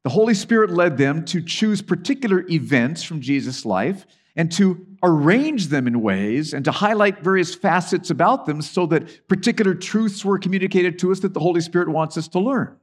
The 0.04 0.10
Holy 0.10 0.34
Spirit 0.34 0.70
led 0.70 0.98
them 0.98 1.24
to 1.26 1.40
choose 1.40 1.80
particular 1.80 2.44
events 2.50 3.02
from 3.02 3.22
Jesus' 3.22 3.64
life 3.64 4.06
and 4.36 4.52
to 4.52 4.86
arrange 5.02 5.68
them 5.68 5.86
in 5.86 6.02
ways 6.02 6.52
and 6.52 6.64
to 6.66 6.72
highlight 6.72 7.20
various 7.20 7.54
facets 7.54 8.10
about 8.10 8.46
them 8.46 8.60
so 8.60 8.84
that 8.86 9.28
particular 9.28 9.74
truths 9.74 10.24
were 10.24 10.38
communicated 10.38 10.98
to 10.98 11.10
us 11.10 11.20
that 11.20 11.32
the 11.32 11.40
Holy 11.40 11.60
Spirit 11.62 11.88
wants 11.88 12.18
us 12.18 12.28
to 12.28 12.38
learn. 12.38 12.76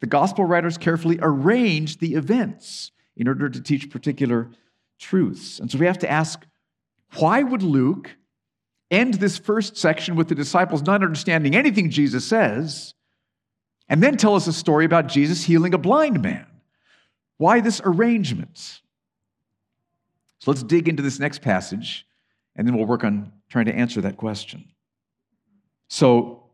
The 0.00 0.06
gospel 0.06 0.44
writers 0.44 0.78
carefully 0.78 1.18
arranged 1.20 2.00
the 2.00 2.14
events 2.14 2.90
in 3.16 3.28
order 3.28 3.48
to 3.48 3.60
teach 3.60 3.90
particular 3.90 4.50
truths. 4.98 5.58
And 5.58 5.70
so 5.70 5.78
we 5.78 5.86
have 5.86 5.98
to 5.98 6.10
ask 6.10 6.46
why 7.18 7.42
would 7.42 7.62
Luke 7.62 8.16
end 8.90 9.14
this 9.14 9.36
first 9.36 9.76
section 9.76 10.16
with 10.16 10.28
the 10.28 10.34
disciples 10.34 10.82
not 10.82 11.02
understanding 11.02 11.54
anything 11.54 11.90
Jesus 11.90 12.24
says, 12.24 12.94
and 13.92 14.02
then 14.02 14.16
tell 14.16 14.34
us 14.34 14.46
a 14.46 14.54
story 14.54 14.86
about 14.86 15.06
Jesus 15.06 15.44
healing 15.44 15.74
a 15.74 15.78
blind 15.78 16.22
man? 16.22 16.46
Why 17.36 17.60
this 17.60 17.82
arrangement? 17.84 18.80
So 20.38 20.50
let's 20.50 20.62
dig 20.62 20.88
into 20.88 21.02
this 21.02 21.18
next 21.20 21.42
passage, 21.42 22.06
and 22.56 22.66
then 22.66 22.74
we'll 22.74 22.86
work 22.86 23.04
on 23.04 23.30
trying 23.50 23.66
to 23.66 23.74
answer 23.74 24.00
that 24.00 24.16
question. 24.16 24.64
So, 25.88 26.44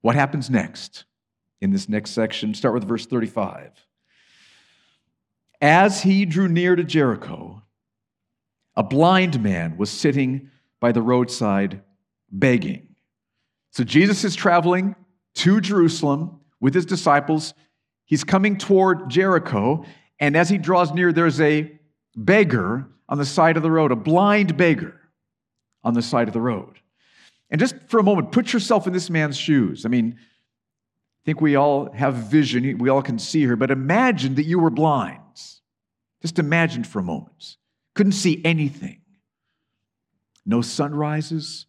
what 0.00 0.14
happens 0.14 0.48
next 0.48 1.04
in 1.60 1.72
this 1.72 1.90
next 1.90 2.12
section? 2.12 2.54
Start 2.54 2.72
with 2.72 2.88
verse 2.88 3.04
35. 3.04 3.72
As 5.60 6.02
he 6.02 6.24
drew 6.24 6.48
near 6.48 6.74
to 6.74 6.84
Jericho, 6.84 7.62
a 8.76 8.82
blind 8.82 9.42
man 9.42 9.76
was 9.76 9.90
sitting 9.90 10.50
by 10.80 10.92
the 10.92 11.02
roadside 11.02 11.82
begging. 12.32 12.94
So 13.72 13.84
Jesus 13.84 14.24
is 14.24 14.34
traveling 14.34 14.96
to 15.34 15.60
Jerusalem 15.60 16.40
with 16.60 16.74
his 16.74 16.86
disciples. 16.86 17.54
He's 18.04 18.24
coming 18.24 18.56
toward 18.56 19.10
Jericho, 19.10 19.84
and 20.18 20.36
as 20.36 20.48
he 20.48 20.58
draws 20.58 20.92
near, 20.92 21.12
there's 21.12 21.40
a 21.40 21.70
beggar 22.16 22.86
on 23.08 23.18
the 23.18 23.26
side 23.26 23.56
of 23.56 23.62
the 23.62 23.70
road, 23.70 23.92
a 23.92 23.96
blind 23.96 24.56
beggar 24.56 25.00
on 25.84 25.94
the 25.94 26.02
side 26.02 26.28
of 26.28 26.34
the 26.34 26.40
road. 26.40 26.80
And 27.50 27.60
just 27.60 27.76
for 27.86 27.98
a 27.98 28.02
moment, 28.02 28.32
put 28.32 28.52
yourself 28.52 28.86
in 28.86 28.92
this 28.92 29.08
man's 29.08 29.36
shoes. 29.36 29.86
I 29.86 29.88
mean, 29.88 30.18
I 30.18 31.22
think 31.24 31.40
we 31.40 31.56
all 31.56 31.90
have 31.92 32.14
vision, 32.14 32.78
we 32.78 32.88
all 32.88 33.02
can 33.02 33.18
see 33.18 33.44
her, 33.44 33.56
but 33.56 33.70
imagine 33.70 34.34
that 34.34 34.44
you 34.44 34.58
were 34.58 34.70
blind. 34.70 35.20
Just 36.20 36.38
imagine 36.38 36.84
for 36.84 36.98
a 36.98 37.02
moment. 37.02 37.56
Couldn't 37.94 38.12
see 38.12 38.42
anything. 38.44 39.02
No 40.44 40.62
sunrises, 40.62 41.66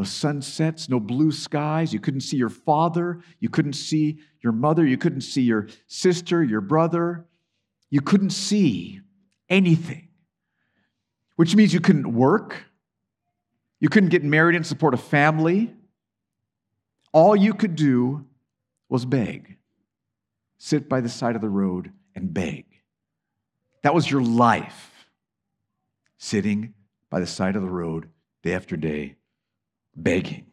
no 0.00 0.04
sunsets, 0.04 0.88
no 0.88 0.98
blue 0.98 1.30
skies. 1.30 1.92
You 1.92 2.00
couldn't 2.00 2.22
see 2.22 2.38
your 2.38 2.48
father. 2.48 3.20
You 3.38 3.50
couldn't 3.50 3.74
see 3.74 4.18
your 4.40 4.54
mother. 4.54 4.86
You 4.86 4.96
couldn't 4.96 5.20
see 5.20 5.42
your 5.42 5.68
sister, 5.88 6.42
your 6.42 6.62
brother. 6.62 7.26
You 7.90 8.00
couldn't 8.00 8.30
see 8.30 9.02
anything, 9.50 10.08
which 11.36 11.54
means 11.54 11.74
you 11.74 11.80
couldn't 11.80 12.14
work. 12.14 12.64
You 13.78 13.90
couldn't 13.90 14.08
get 14.08 14.24
married 14.24 14.56
and 14.56 14.66
support 14.66 14.94
a 14.94 14.96
family. 14.96 15.74
All 17.12 17.36
you 17.36 17.52
could 17.52 17.76
do 17.76 18.24
was 18.88 19.04
beg, 19.04 19.58
sit 20.56 20.88
by 20.88 21.02
the 21.02 21.10
side 21.10 21.36
of 21.36 21.42
the 21.42 21.50
road 21.50 21.92
and 22.14 22.32
beg. 22.32 22.64
That 23.82 23.94
was 23.94 24.10
your 24.10 24.22
life, 24.22 25.10
sitting 26.16 26.72
by 27.10 27.20
the 27.20 27.26
side 27.26 27.54
of 27.54 27.60
the 27.60 27.68
road 27.68 28.08
day 28.42 28.54
after 28.54 28.78
day, 28.78 29.16
begging. 29.96 30.46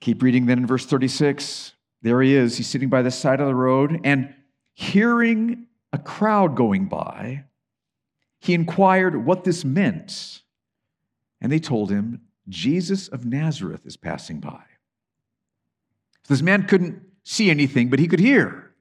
Keep 0.00 0.22
reading 0.22 0.46
then 0.46 0.58
in 0.58 0.66
verse 0.66 0.86
36. 0.86 1.72
There 2.02 2.22
he 2.22 2.34
is. 2.34 2.56
He's 2.56 2.68
sitting 2.68 2.88
by 2.88 3.02
the 3.02 3.10
side 3.10 3.40
of 3.40 3.46
the 3.46 3.54
road 3.54 4.00
and 4.04 4.34
hearing 4.74 5.66
a 5.92 5.98
crowd 5.98 6.54
going 6.54 6.86
by, 6.86 7.44
he 8.40 8.54
inquired 8.54 9.24
what 9.24 9.44
this 9.44 9.64
meant. 9.64 10.42
And 11.40 11.50
they 11.50 11.58
told 11.58 11.90
him, 11.90 12.20
Jesus 12.48 13.08
of 13.08 13.24
Nazareth 13.24 13.84
is 13.84 13.96
passing 13.96 14.40
by. 14.40 14.62
So 16.22 16.34
this 16.34 16.42
man 16.42 16.66
couldn't 16.66 17.02
see 17.24 17.50
anything, 17.50 17.88
but 17.88 17.98
he 17.98 18.06
could 18.06 18.20
hear. 18.20 18.72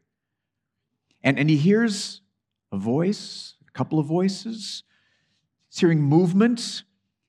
And, 1.24 1.40
and 1.40 1.50
he 1.50 1.58
hears 1.58 2.22
a 2.72 2.78
voice, 2.78 3.56
a 3.68 3.72
couple 3.72 4.00
of 4.00 4.06
voices. 4.06 4.84
He's 5.78 5.82
hearing 5.82 6.02
movements. 6.02 6.82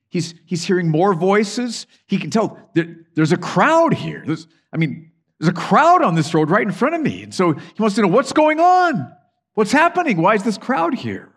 He's, 0.09 0.33
he's 0.47 0.65
hearing 0.65 0.89
more 0.89 1.13
voices. 1.13 1.87
He 2.07 2.17
can 2.17 2.31
tell 2.31 2.59
there, 2.73 2.97
there's 3.15 3.33
a 3.33 3.37
crowd 3.37 3.93
here. 3.93 4.23
There's, 4.25 4.49
I 4.73 4.79
mean, 4.79 5.13
there's 5.39 5.51
a 5.51 5.53
crowd 5.53 6.03
on 6.03 6.15
this 6.15 6.33
road 6.33 6.49
right 6.49 6.67
in 6.67 6.73
front 6.73 6.95
of 6.95 7.03
me. 7.03 7.25
And 7.25 7.35
so 7.35 7.53
he 7.53 7.83
wants 7.83 7.97
to 7.97 8.01
know 8.01 8.09
what's 8.09 8.33
going 8.33 8.59
on? 8.59 9.15
What's 9.53 9.71
happening? 9.71 10.17
Why 10.17 10.35
is 10.35 10.45
this 10.45 10.57
crowd 10.57 10.95
here? 10.95 11.31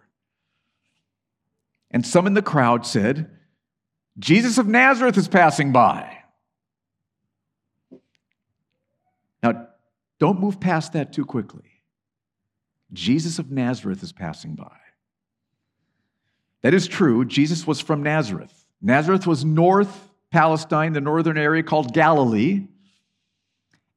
And 1.90 2.08
some 2.08 2.28
in 2.28 2.34
the 2.34 2.42
crowd 2.42 2.86
said, 2.86 3.30
Jesus 4.18 4.58
of 4.58 4.68
Nazareth 4.68 5.18
is 5.18 5.28
passing 5.28 5.74
by. 5.74 6.18
Now, 9.44 9.68
don't 10.18 10.40
move 10.40 10.62
past 10.62 10.94
that 10.94 11.12
too 11.12 11.26
quickly. 11.26 11.82
Jesus 12.94 13.38
of 13.38 13.52
Nazareth 13.52 14.02
is 14.02 14.14
passing 14.14 14.56
by. 14.56 14.78
That 16.64 16.74
is 16.74 16.88
true. 16.88 17.26
Jesus 17.26 17.66
was 17.66 17.80
from 17.80 18.04
Nazareth. 18.04 18.66
Nazareth 18.82 19.28
was 19.28 19.44
north 19.46 20.10
Palestine, 20.32 20.94
the 20.94 21.02
northern 21.02 21.38
area 21.38 21.64
called 21.64 21.94
Galilee. 21.94 22.68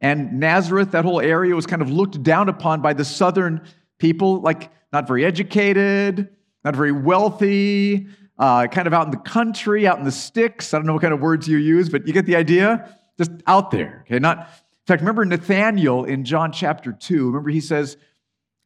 And 0.00 0.40
Nazareth, 0.40 0.90
that 0.90 1.05
whole 1.05 1.20
area, 1.20 1.55
was 1.55 1.66
kind 1.66 1.81
of 1.81 1.90
looked 1.90 2.22
down 2.22 2.48
upon 2.48 2.83
by 2.83 2.92
the 2.92 3.05
southern 3.05 3.62
people, 3.98 4.40
like 4.40 4.70
not 4.92 5.07
very 5.07 5.24
educated, 5.24 6.29
not 6.64 6.77
very 6.77 6.92
wealthy, 6.92 8.09
uh, 8.38 8.66
kind 8.66 8.87
of 8.87 8.92
out 8.92 9.07
in 9.07 9.11
the 9.11 9.16
country, 9.16 9.87
out 9.87 9.98
in 9.98 10.05
the 10.05 10.12
sticks. 10.12 10.74
I 10.74 10.79
don't 10.79 10.87
know 10.87 10.94
what 10.94 11.03
kind 11.03 11.14
of 11.14 11.20
words 11.20 11.46
you 11.46 11.59
use, 11.59 11.88
but 11.88 12.07
you 12.07 12.12
get 12.12 12.27
the 12.27 12.37
idea? 12.37 12.96
Just 13.16 13.31
out 13.46 13.70
there, 13.70 14.05
okay? 14.07 14.18
Not 14.18 14.38
in 14.85 14.87
fact, 14.87 15.00
remember 15.00 15.24
Nathaniel 15.24 16.05
in 16.05 16.27
John 16.27 16.53
chapter 16.53 16.92
2, 16.92 17.29
remember 17.29 17.48
he 17.48 17.61
says, 17.61 17.96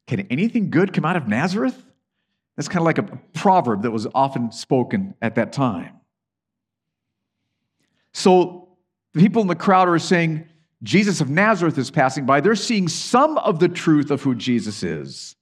Can 0.09 0.23
anything 0.31 0.69
good 0.69 0.93
come 0.93 1.05
out 1.05 1.15
of 1.15 1.29
Nazareth? 1.29 1.81
That's 2.59 2.67
kind 2.67 2.81
of 2.81 2.87
like 2.87 2.99
a 2.99 3.05
proverb 3.35 3.83
that 3.83 3.93
was 3.93 4.09
often 4.17 4.51
spoken 4.51 5.15
at 5.23 5.37
that 5.37 5.53
time. 5.53 5.95
So 8.13 8.71
the 9.15 9.21
people 9.21 9.43
in 9.43 9.47
the 9.47 9.55
crowd 9.55 9.89
are 9.89 9.97
saying, 10.01 10.45
Jesus 10.83 11.21
of 11.21 11.31
Nazareth 11.31 11.79
is 11.79 11.89
passing 11.93 12.27
by. 12.27 12.41
They're 12.41 12.57
seeing 12.57 12.89
some 12.89 13.39
of 13.39 13.61
the 13.61 13.69
truth 13.69 14.11
of 14.11 14.23
who 14.23 14.35
Jesus 14.35 14.83
is, 14.83 15.37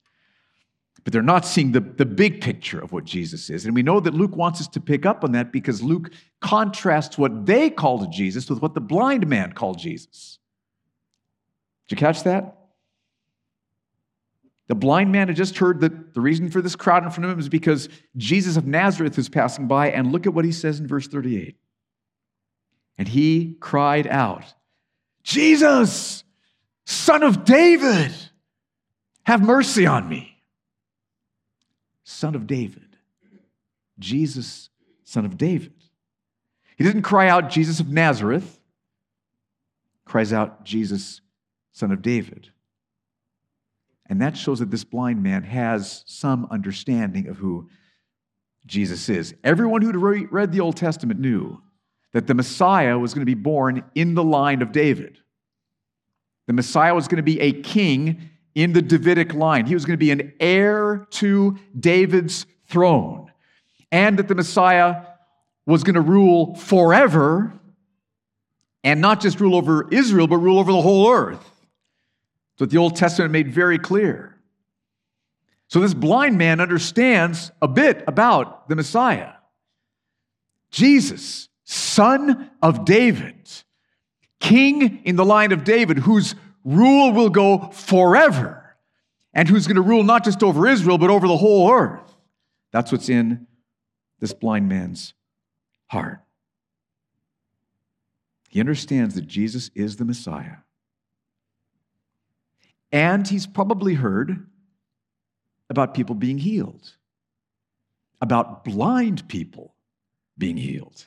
but 1.04 1.14
they're 1.14 1.22
not 1.22 1.46
seeing 1.46 1.72
the, 1.72 1.80
the 1.80 2.04
big 2.04 2.42
picture 2.42 2.78
of 2.78 2.92
what 2.92 3.04
Jesus 3.04 3.48
is. 3.48 3.64
And 3.64 3.74
we 3.74 3.82
know 3.82 3.98
that 3.98 4.12
Luke 4.12 4.36
wants 4.36 4.60
us 4.60 4.68
to 4.68 4.80
pick 4.80 5.06
up 5.06 5.24
on 5.24 5.32
that 5.32 5.52
because 5.52 5.82
Luke 5.82 6.10
contrasts 6.42 7.16
what 7.16 7.46
they 7.46 7.70
called 7.70 8.12
Jesus 8.12 8.50
with 8.50 8.60
what 8.60 8.74
the 8.74 8.82
blind 8.82 9.26
man 9.26 9.54
called 9.54 9.78
Jesus. 9.78 10.38
Did 11.88 11.98
you 11.98 12.06
catch 12.06 12.24
that? 12.24 12.55
The 14.68 14.74
blind 14.74 15.12
man 15.12 15.28
had 15.28 15.36
just 15.36 15.58
heard 15.58 15.80
that 15.80 16.14
the 16.14 16.20
reason 16.20 16.50
for 16.50 16.60
this 16.60 16.74
crowd 16.74 17.04
in 17.04 17.10
front 17.10 17.26
of 17.26 17.30
him 17.30 17.38
is 17.38 17.48
because 17.48 17.88
Jesus 18.16 18.56
of 18.56 18.66
Nazareth 18.66 19.16
is 19.18 19.28
passing 19.28 19.68
by. 19.68 19.90
And 19.90 20.10
look 20.10 20.26
at 20.26 20.34
what 20.34 20.44
he 20.44 20.52
says 20.52 20.80
in 20.80 20.88
verse 20.88 21.06
38. 21.06 21.56
And 22.98 23.06
he 23.06 23.56
cried 23.60 24.06
out, 24.06 24.54
Jesus, 25.22 26.24
son 26.84 27.22
of 27.22 27.44
David, 27.44 28.12
have 29.24 29.42
mercy 29.42 29.86
on 29.86 30.08
me. 30.08 30.42
Son 32.04 32.34
of 32.34 32.46
David. 32.46 32.96
Jesus, 33.98 34.70
son 35.04 35.24
of 35.24 35.36
David. 35.36 35.72
He 36.76 36.84
didn't 36.84 37.02
cry 37.02 37.28
out, 37.28 37.50
Jesus 37.50 37.80
of 37.80 37.88
Nazareth. 37.88 38.60
cries 40.04 40.32
out, 40.32 40.64
Jesus, 40.64 41.20
son 41.72 41.92
of 41.92 42.02
David. 42.02 42.50
And 44.08 44.20
that 44.22 44.36
shows 44.36 44.60
that 44.60 44.70
this 44.70 44.84
blind 44.84 45.22
man 45.22 45.42
has 45.42 46.04
some 46.06 46.46
understanding 46.50 47.28
of 47.28 47.36
who 47.36 47.68
Jesus 48.66 49.08
is. 49.08 49.34
Everyone 49.44 49.82
who'd 49.82 49.96
read 49.96 50.52
the 50.52 50.60
Old 50.60 50.76
Testament 50.76 51.20
knew 51.20 51.60
that 52.12 52.26
the 52.26 52.34
Messiah 52.34 52.98
was 52.98 53.14
going 53.14 53.22
to 53.22 53.26
be 53.26 53.34
born 53.34 53.84
in 53.94 54.14
the 54.14 54.24
line 54.24 54.62
of 54.62 54.72
David. 54.72 55.18
The 56.46 56.52
Messiah 56.52 56.94
was 56.94 57.08
going 57.08 57.16
to 57.16 57.22
be 57.22 57.40
a 57.40 57.52
king 57.52 58.30
in 58.54 58.72
the 58.72 58.82
Davidic 58.82 59.34
line. 59.34 59.66
He 59.66 59.74
was 59.74 59.84
going 59.84 59.98
to 59.98 60.04
be 60.04 60.12
an 60.12 60.32
heir 60.40 61.06
to 61.10 61.58
David's 61.78 62.46
throne. 62.68 63.30
And 63.92 64.18
that 64.18 64.28
the 64.28 64.34
Messiah 64.34 65.02
was 65.66 65.84
going 65.84 65.94
to 65.94 66.00
rule 66.00 66.54
forever 66.54 67.52
and 68.82 69.00
not 69.00 69.20
just 69.20 69.40
rule 69.40 69.56
over 69.56 69.88
Israel, 69.90 70.26
but 70.28 70.38
rule 70.38 70.58
over 70.58 70.72
the 70.72 70.80
whole 70.80 71.10
earth. 71.10 71.50
That's 72.56 72.68
what 72.68 72.70
the 72.70 72.78
Old 72.78 72.96
Testament 72.96 73.32
made 73.32 73.52
very 73.52 73.78
clear. 73.78 74.34
So 75.68 75.80
this 75.80 75.92
blind 75.92 76.38
man 76.38 76.60
understands 76.60 77.50
a 77.60 77.68
bit 77.68 78.02
about 78.06 78.68
the 78.68 78.76
Messiah. 78.76 79.32
Jesus, 80.70 81.50
son 81.64 82.50
of 82.62 82.86
David, 82.86 83.50
king 84.40 85.02
in 85.04 85.16
the 85.16 85.24
line 85.24 85.52
of 85.52 85.64
David, 85.64 85.98
whose 85.98 86.34
rule 86.64 87.12
will 87.12 87.30
go 87.30 87.68
forever, 87.72 88.76
and 89.34 89.48
who's 89.48 89.66
going 89.66 89.76
to 89.76 89.82
rule 89.82 90.02
not 90.02 90.24
just 90.24 90.42
over 90.42 90.66
Israel, 90.66 90.96
but 90.96 91.10
over 91.10 91.28
the 91.28 91.36
whole 91.36 91.70
earth. 91.70 92.16
That's 92.72 92.90
what's 92.90 93.08
in 93.08 93.46
this 94.18 94.32
blind 94.32 94.68
man's 94.68 95.12
heart. 95.88 96.20
He 98.48 98.60
understands 98.60 99.14
that 99.16 99.26
Jesus 99.26 99.70
is 99.74 99.96
the 99.96 100.04
Messiah. 100.06 100.56
And 102.96 103.28
he's 103.28 103.46
probably 103.46 103.92
heard 103.92 104.46
about 105.68 105.92
people 105.92 106.14
being 106.14 106.38
healed, 106.38 106.94
about 108.22 108.64
blind 108.64 109.28
people 109.28 109.74
being 110.38 110.56
healed. 110.56 111.06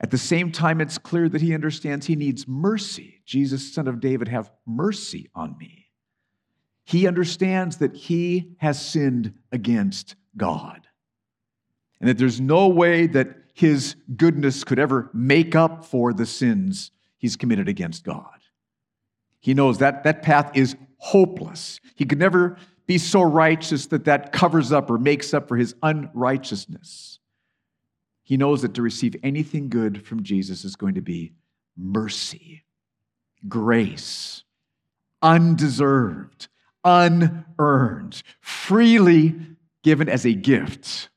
At 0.00 0.10
the 0.10 0.18
same 0.18 0.50
time, 0.50 0.80
it's 0.80 0.98
clear 0.98 1.28
that 1.28 1.40
he 1.40 1.54
understands 1.54 2.06
he 2.06 2.16
needs 2.16 2.48
mercy. 2.48 3.22
Jesus, 3.24 3.72
son 3.72 3.86
of 3.86 4.00
David, 4.00 4.26
have 4.26 4.50
mercy 4.66 5.30
on 5.32 5.56
me. 5.58 5.86
He 6.82 7.06
understands 7.06 7.76
that 7.76 7.94
he 7.94 8.56
has 8.56 8.84
sinned 8.84 9.32
against 9.52 10.16
God 10.36 10.88
and 12.00 12.08
that 12.08 12.18
there's 12.18 12.40
no 12.40 12.66
way 12.66 13.06
that 13.06 13.28
his 13.54 13.94
goodness 14.16 14.64
could 14.64 14.80
ever 14.80 15.08
make 15.14 15.54
up 15.54 15.84
for 15.84 16.12
the 16.12 16.26
sins 16.26 16.90
he's 17.16 17.36
committed 17.36 17.68
against 17.68 18.02
God. 18.02 18.33
He 19.44 19.52
knows 19.52 19.76
that 19.78 20.04
that 20.04 20.22
path 20.22 20.52
is 20.54 20.74
hopeless. 20.96 21.78
He 21.96 22.06
could 22.06 22.18
never 22.18 22.56
be 22.86 22.96
so 22.96 23.20
righteous 23.20 23.84
that 23.88 24.06
that 24.06 24.32
covers 24.32 24.72
up 24.72 24.88
or 24.88 24.96
makes 24.96 25.34
up 25.34 25.48
for 25.48 25.58
his 25.58 25.74
unrighteousness. 25.82 27.18
He 28.22 28.38
knows 28.38 28.62
that 28.62 28.72
to 28.72 28.80
receive 28.80 29.16
anything 29.22 29.68
good 29.68 30.06
from 30.06 30.22
Jesus 30.22 30.64
is 30.64 30.76
going 30.76 30.94
to 30.94 31.02
be 31.02 31.34
mercy, 31.76 32.64
grace, 33.46 34.44
undeserved, 35.20 36.48
unearned, 36.82 38.22
freely 38.40 39.34
given 39.82 40.08
as 40.08 40.24
a 40.24 40.32
gift, 40.32 41.10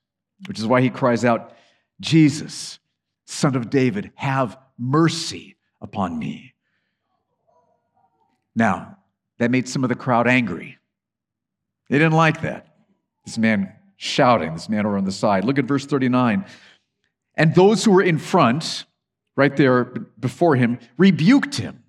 which 0.48 0.60
is 0.60 0.68
why 0.68 0.82
he 0.82 0.90
cries 0.90 1.24
out, 1.24 1.54
Jesus, 2.02 2.80
Son 3.24 3.56
of 3.56 3.70
David, 3.70 4.12
have 4.16 4.58
mercy 4.78 5.56
upon 5.80 6.20
me. 6.20 6.56
Now, 8.58 8.98
that 9.38 9.52
made 9.52 9.70
some 9.70 9.84
of 9.84 9.90
the 9.90 9.96
crowd 9.96 10.28
angry. 10.28 10.80
They 11.90 12.00
didn't 12.00 12.16
like 12.16 12.42
that. 12.42 12.66
This 13.24 13.38
man 13.38 13.72
shouting, 13.98 14.54
this 14.54 14.68
man 14.68 14.86
over 14.86 14.98
on 14.98 15.06
the 15.06 15.12
side. 15.12 15.46
Look 15.46 15.60
at 15.60 15.66
verse 15.66 15.86
39. 15.86 16.44
And 17.36 17.54
those 17.54 17.86
who 17.86 17.92
were 17.92 18.02
in 18.02 18.18
front, 18.18 18.86
right 19.36 19.56
there 19.56 19.86
before 20.20 20.56
him, 20.56 20.80
rebuked 20.98 21.56
him, 21.56 21.84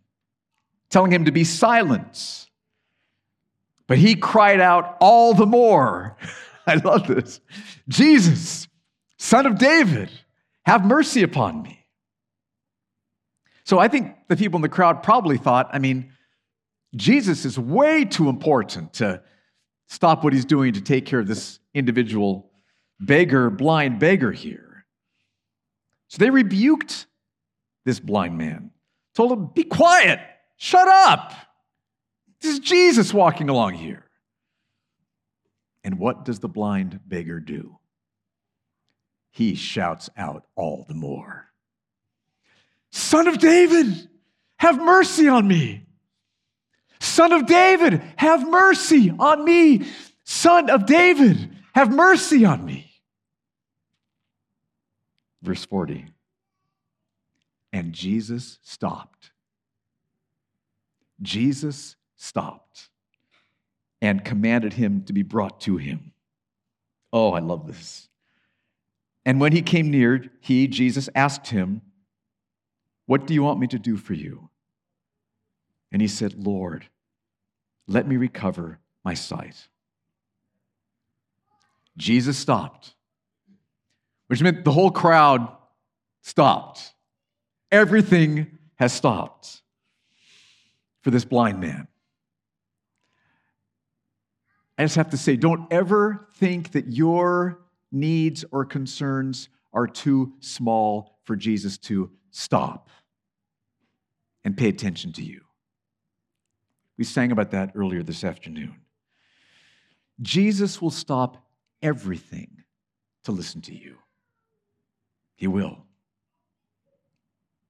telling 0.90 1.10
him 1.10 1.24
to 1.24 1.32
be 1.32 1.42
silent. 1.42 2.46
But 3.86 3.96
he 3.96 4.14
cried 4.14 4.60
out 4.60 4.98
all 5.00 5.32
the 5.32 5.46
more. 5.46 6.18
I 6.66 6.74
love 6.74 7.06
this. 7.06 7.40
Jesus, 7.88 8.68
son 9.16 9.46
of 9.46 9.58
David, 9.58 10.10
have 10.66 10.84
mercy 10.84 11.22
upon 11.22 11.62
me. 11.62 11.86
So 13.64 13.78
I 13.78 13.88
think 13.88 14.14
the 14.28 14.36
people 14.36 14.58
in 14.58 14.62
the 14.62 14.68
crowd 14.68 15.02
probably 15.02 15.38
thought, 15.38 15.70
I 15.72 15.78
mean, 15.78 16.12
Jesus 16.96 17.44
is 17.44 17.58
way 17.58 18.04
too 18.04 18.28
important 18.28 18.94
to 18.94 19.22
stop 19.88 20.24
what 20.24 20.32
he's 20.32 20.44
doing 20.44 20.72
to 20.74 20.80
take 20.80 21.06
care 21.06 21.20
of 21.20 21.26
this 21.26 21.58
individual 21.74 22.50
beggar, 23.00 23.50
blind 23.50 23.98
beggar 23.98 24.32
here. 24.32 24.86
So 26.08 26.18
they 26.18 26.30
rebuked 26.30 27.06
this 27.84 28.00
blind 28.00 28.38
man, 28.38 28.70
told 29.14 29.32
him, 29.32 29.50
Be 29.54 29.64
quiet, 29.64 30.20
shut 30.56 30.88
up. 30.88 31.32
This 32.40 32.54
is 32.54 32.60
Jesus 32.60 33.12
walking 33.12 33.48
along 33.48 33.74
here. 33.74 34.04
And 35.84 35.98
what 35.98 36.24
does 36.24 36.40
the 36.40 36.48
blind 36.48 37.00
beggar 37.06 37.40
do? 37.40 37.78
He 39.30 39.54
shouts 39.54 40.10
out 40.16 40.46
all 40.56 40.84
the 40.88 40.94
more 40.94 41.48
Son 42.90 43.28
of 43.28 43.38
David, 43.38 44.08
have 44.56 44.78
mercy 44.78 45.28
on 45.28 45.46
me. 45.46 45.84
Son 47.00 47.32
of 47.32 47.46
David, 47.46 48.02
have 48.16 48.48
mercy 48.48 49.12
on 49.18 49.44
me. 49.44 49.86
Son 50.24 50.68
of 50.70 50.86
David, 50.86 51.50
have 51.74 51.90
mercy 51.90 52.44
on 52.44 52.64
me. 52.64 52.90
Verse 55.42 55.64
40. 55.64 56.06
And 57.72 57.92
Jesus 57.92 58.58
stopped. 58.62 59.30
Jesus 61.20 61.96
stopped 62.16 62.88
and 64.00 64.24
commanded 64.24 64.74
him 64.74 65.04
to 65.04 65.12
be 65.12 65.22
brought 65.22 65.60
to 65.62 65.76
him. 65.76 66.12
Oh, 67.12 67.32
I 67.32 67.40
love 67.40 67.66
this. 67.66 68.08
And 69.24 69.40
when 69.40 69.52
he 69.52 69.62
came 69.62 69.90
near, 69.90 70.24
he, 70.40 70.68
Jesus, 70.68 71.08
asked 71.14 71.48
him, 71.48 71.82
What 73.06 73.26
do 73.26 73.34
you 73.34 73.42
want 73.42 73.60
me 73.60 73.66
to 73.68 73.78
do 73.78 73.96
for 73.96 74.14
you? 74.14 74.48
And 75.90 76.02
he 76.02 76.08
said, 76.08 76.34
Lord, 76.46 76.86
let 77.86 78.06
me 78.06 78.16
recover 78.16 78.78
my 79.04 79.14
sight. 79.14 79.68
Jesus 81.96 82.38
stopped 82.38 82.94
which 84.28 84.42
meant 84.42 84.64
the 84.64 84.72
whole 84.72 84.90
crowd 84.90 85.48
stopped. 86.22 86.94
Everything 87.72 88.58
has 88.76 88.92
stopped 88.92 89.62
for 91.02 91.10
this 91.10 91.24
blind 91.24 91.60
man. 91.60 91.88
I 94.76 94.84
just 94.84 94.96
have 94.96 95.10
to 95.10 95.16
say, 95.16 95.34
don't 95.34 95.66
ever 95.72 96.28
think 96.36 96.72
that 96.72 96.92
your 96.92 97.60
needs 97.90 98.44
or 98.52 98.64
concerns 98.64 99.48
are 99.72 99.88
too 99.88 100.34
small 100.40 101.18
for 101.24 101.34
Jesus 101.34 101.78
to 101.78 102.10
stop 102.30 102.88
and 104.44 104.56
pay 104.56 104.68
attention 104.68 105.12
to 105.14 105.22
you. 105.22 105.40
We 106.98 107.04
sang 107.04 107.30
about 107.30 107.52
that 107.52 107.72
earlier 107.76 108.02
this 108.02 108.24
afternoon. 108.24 108.74
Jesus 110.20 110.82
will 110.82 110.90
stop 110.90 111.48
everything 111.80 112.64
to 113.22 113.32
listen 113.32 113.60
to 113.62 113.74
you. 113.74 113.96
He 115.36 115.46
will. 115.46 115.84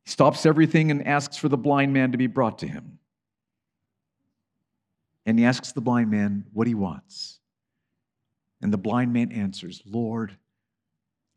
He 0.05 0.11
stops 0.11 0.47
everything 0.47 0.91
and 0.91 1.07
asks 1.07 1.37
for 1.37 1.51
the 1.51 1.59
blind 1.59 1.93
man 1.93 2.13
to 2.13 2.19
be 2.19 2.27
brought 2.27 2.59
to 2.61 2.67
him. 2.67 2.99
And 5.27 5.39
he 5.39 5.45
asks 5.45 5.73
the 5.73 5.83
blind 5.83 6.11
man 6.11 6.47
what 6.55 6.67
he 6.67 6.75
wants. 6.75 7.41
And 8.63 8.73
the 8.73 8.79
blind 8.79 9.13
man 9.13 9.31
answers, 9.31 9.83
Lord, 9.85 10.39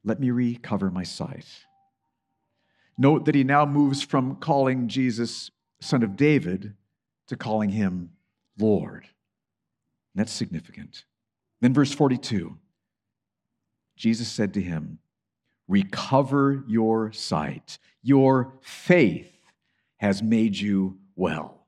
let 0.05 0.21
me 0.21 0.31
recover 0.31 0.89
my 0.89 1.03
sight. 1.03 1.45
Note 2.97 3.25
that 3.25 3.35
he 3.35 3.43
now 3.43 3.65
moves 3.65 4.01
from 4.01 4.37
calling 4.37 4.87
Jesus 4.87 5.51
son 5.81 6.03
of 6.03 6.15
David 6.15 6.75
to 7.31 7.37
calling 7.37 7.69
him 7.69 8.11
Lord. 8.59 9.05
And 10.13 10.19
that's 10.19 10.33
significant. 10.33 11.05
Then, 11.61 11.73
verse 11.73 11.93
42 11.93 12.57
Jesus 13.95 14.27
said 14.27 14.53
to 14.55 14.61
him, 14.61 14.99
recover 15.67 16.63
your 16.67 17.11
sight. 17.11 17.77
Your 18.01 18.53
faith 18.61 19.31
has 19.97 20.21
made 20.21 20.57
you 20.57 20.97
well. 21.15 21.67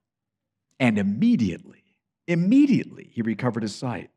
And 0.80 0.98
immediately, 0.98 1.84
immediately, 2.28 3.10
he 3.14 3.22
recovered 3.22 3.64
his 3.64 3.76
sight 3.76 4.10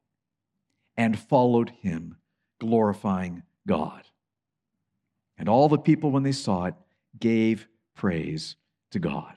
and 0.97 1.19
followed 1.19 1.71
him, 1.83 2.17
glorifying 2.59 3.43
God. 3.69 4.03
And 5.39 5.49
all 5.49 5.69
the 5.69 5.79
people, 5.79 6.11
when 6.11 6.23
they 6.23 6.33
saw 6.33 6.65
it, 6.65 6.75
gave 7.21 7.69
praise 7.95 8.57
to 8.91 8.99
God. 8.99 9.35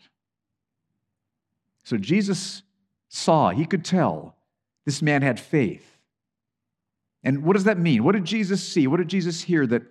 So 1.83 1.97
Jesus 1.97 2.63
saw, 3.07 3.49
he 3.49 3.65
could 3.65 3.83
tell 3.83 4.35
this 4.85 5.01
man 5.01 5.21
had 5.21 5.39
faith. 5.39 5.97
And 7.23 7.43
what 7.43 7.53
does 7.53 7.65
that 7.65 7.77
mean? 7.77 8.03
What 8.03 8.13
did 8.13 8.25
Jesus 8.25 8.63
see? 8.63 8.87
What 8.87 8.97
did 8.97 9.07
Jesus 9.07 9.41
hear 9.41 9.67
that 9.67 9.83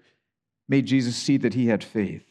made 0.68 0.86
Jesus 0.86 1.16
see 1.16 1.36
that 1.38 1.54
he 1.54 1.66
had 1.66 1.84
faith? 1.84 2.24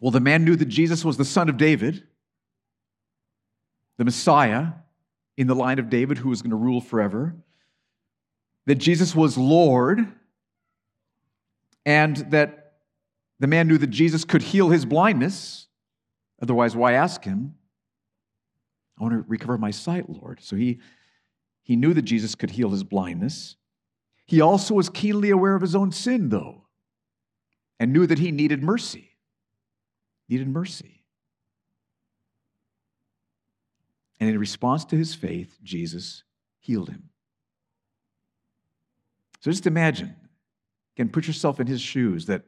Well, 0.00 0.10
the 0.10 0.20
man 0.20 0.44
knew 0.44 0.56
that 0.56 0.68
Jesus 0.68 1.04
was 1.04 1.16
the 1.16 1.24
son 1.24 1.48
of 1.48 1.56
David, 1.56 2.04
the 3.98 4.04
Messiah 4.04 4.68
in 5.36 5.46
the 5.46 5.54
line 5.54 5.78
of 5.78 5.90
David 5.90 6.18
who 6.18 6.30
was 6.30 6.42
going 6.42 6.50
to 6.50 6.56
rule 6.56 6.80
forever, 6.80 7.36
that 8.66 8.76
Jesus 8.76 9.14
was 9.14 9.36
Lord, 9.36 10.06
and 11.84 12.16
that 12.30 12.74
the 13.38 13.46
man 13.46 13.68
knew 13.68 13.78
that 13.78 13.88
Jesus 13.88 14.24
could 14.24 14.42
heal 14.42 14.68
his 14.68 14.84
blindness. 14.84 15.66
Otherwise, 16.40 16.74
why 16.74 16.92
ask 16.92 17.24
him? 17.24 17.54
I 18.98 19.02
want 19.02 19.14
to 19.14 19.24
recover 19.28 19.58
my 19.58 19.70
sight, 19.70 20.08
Lord. 20.08 20.40
So 20.42 20.56
he, 20.56 20.78
he 21.62 21.76
knew 21.76 21.94
that 21.94 22.02
Jesus 22.02 22.34
could 22.34 22.50
heal 22.50 22.70
his 22.70 22.84
blindness. 22.84 23.56
He 24.26 24.40
also 24.40 24.74
was 24.74 24.88
keenly 24.88 25.30
aware 25.30 25.54
of 25.54 25.62
his 25.62 25.74
own 25.74 25.90
sin, 25.90 26.28
though, 26.28 26.66
and 27.78 27.92
knew 27.92 28.06
that 28.06 28.18
he 28.18 28.30
needed 28.30 28.62
mercy. 28.62 29.10
Needed 30.28 30.48
mercy. 30.48 31.04
And 34.20 34.28
in 34.28 34.38
response 34.38 34.84
to 34.86 34.96
his 34.96 35.14
faith, 35.14 35.58
Jesus 35.62 36.22
healed 36.58 36.90
him. 36.90 37.08
So 39.40 39.50
just 39.50 39.66
imagine, 39.66 40.14
again, 40.94 41.08
put 41.08 41.26
yourself 41.26 41.58
in 41.58 41.66
his 41.66 41.80
shoes 41.80 42.26
that 42.26 42.42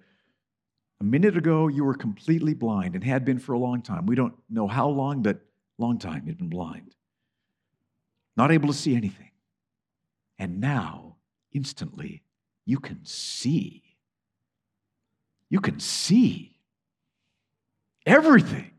a 1.03 1.05
minute 1.05 1.37
ago 1.37 1.67
you 1.67 1.83
were 1.83 1.95
completely 1.95 2.55
blind 2.55 2.95
and 2.95 3.03
had 3.03 3.25
been 3.25 3.41
for 3.41 3.55
a 3.55 3.59
long 3.59 3.83
time. 3.83 4.07
We 4.07 4.15
don't 4.15 4.35
know 4.49 4.69
how 4.69 4.89
long, 4.89 5.21
but 5.21 5.41
long 5.77 5.99
time 5.99 6.23
you'd 6.25 6.39
been 6.39 6.49
blind. 6.49 6.95
not 8.37 8.53
able 8.53 8.69
to 8.69 8.75
see 8.75 8.95
anything. 8.95 9.33
And 10.39 10.61
now, 10.61 11.17
instantly, 11.51 12.23
you 12.65 12.79
can 12.79 13.05
see. 13.05 13.83
You 15.51 15.61
can 15.61 15.81
see 15.81 16.57
everything. 18.07 18.71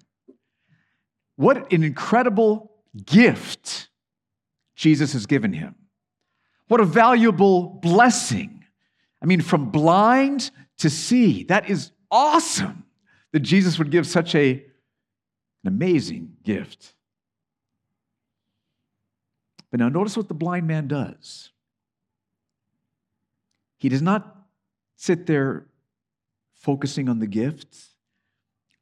What 1.36 1.74
an 1.74 1.84
incredible 1.84 2.72
gift 3.06 3.90
Jesus 4.76 5.12
has 5.12 5.26
given 5.26 5.52
him. 5.52 5.76
What 6.70 6.80
a 6.80 6.86
valuable 6.86 7.68
blessing. 7.82 8.64
I 9.22 9.26
mean, 9.26 9.42
from 9.42 9.72
blind 9.72 10.52
to 10.78 10.90
see. 10.90 11.44
That 11.44 11.70
is 11.70 11.92
awesome 12.14 12.86
that 13.32 13.40
Jesus 13.40 13.80
would 13.80 13.90
give 13.90 14.06
such 14.06 14.36
a, 14.36 14.52
an 14.52 14.64
amazing 15.66 16.38
gift. 16.44 16.94
But 19.72 19.80
now 19.80 19.90
notice 19.90 20.16
what 20.16 20.28
the 20.28 20.36
blind 20.36 20.68
man 20.68 20.88
does. 20.88 21.50
He 23.78 23.90
does 23.90 24.04
not 24.04 24.46
sit 24.96 25.26
there 25.26 25.66
focusing 26.54 27.10
on 27.10 27.18
the 27.20 27.26
gifts, 27.28 27.90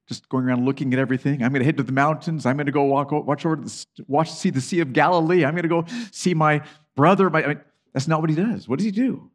just 0.07 0.27
going 0.27 0.43
around 0.43 0.65
looking 0.65 0.93
at 0.93 0.99
everything. 0.99 1.41
I'm 1.41 1.53
going 1.53 1.61
to 1.61 1.65
head 1.65 1.77
to 1.77 1.83
the 1.83 1.93
mountains. 1.93 2.45
I'm 2.45 2.57
going 2.57 2.65
to 2.65 2.73
go 2.73 2.83
walk, 2.83 3.11
watch 3.11 3.45
over 3.45 3.55
the, 3.55 3.85
watch, 4.07 4.29
see 4.29 4.49
the 4.49 4.61
Sea 4.61 4.81
of 4.81 4.91
Galilee. 4.91 5.45
I'm 5.45 5.55
going 5.55 5.63
to 5.63 5.69
go 5.69 5.85
see 6.11 6.33
my 6.33 6.61
brother. 6.95 7.29
My, 7.29 7.43
I 7.43 7.47
mean, 7.47 7.61
that's 7.93 8.07
not 8.07 8.19
what 8.19 8.29
he 8.29 8.35
does. 8.35 8.67
What 8.67 8.79
does 8.79 8.85
he 8.85 8.91
do? 8.91 9.31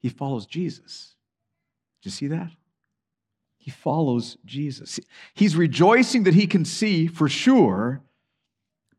He 0.00 0.10
follows 0.10 0.44
Jesus. 0.44 1.13
You 2.04 2.10
see 2.10 2.26
that? 2.28 2.50
He 3.56 3.70
follows 3.70 4.36
Jesus. 4.44 5.00
He's 5.32 5.56
rejoicing 5.56 6.24
that 6.24 6.34
he 6.34 6.46
can 6.46 6.64
see 6.64 7.06
for 7.06 7.28
sure, 7.28 8.02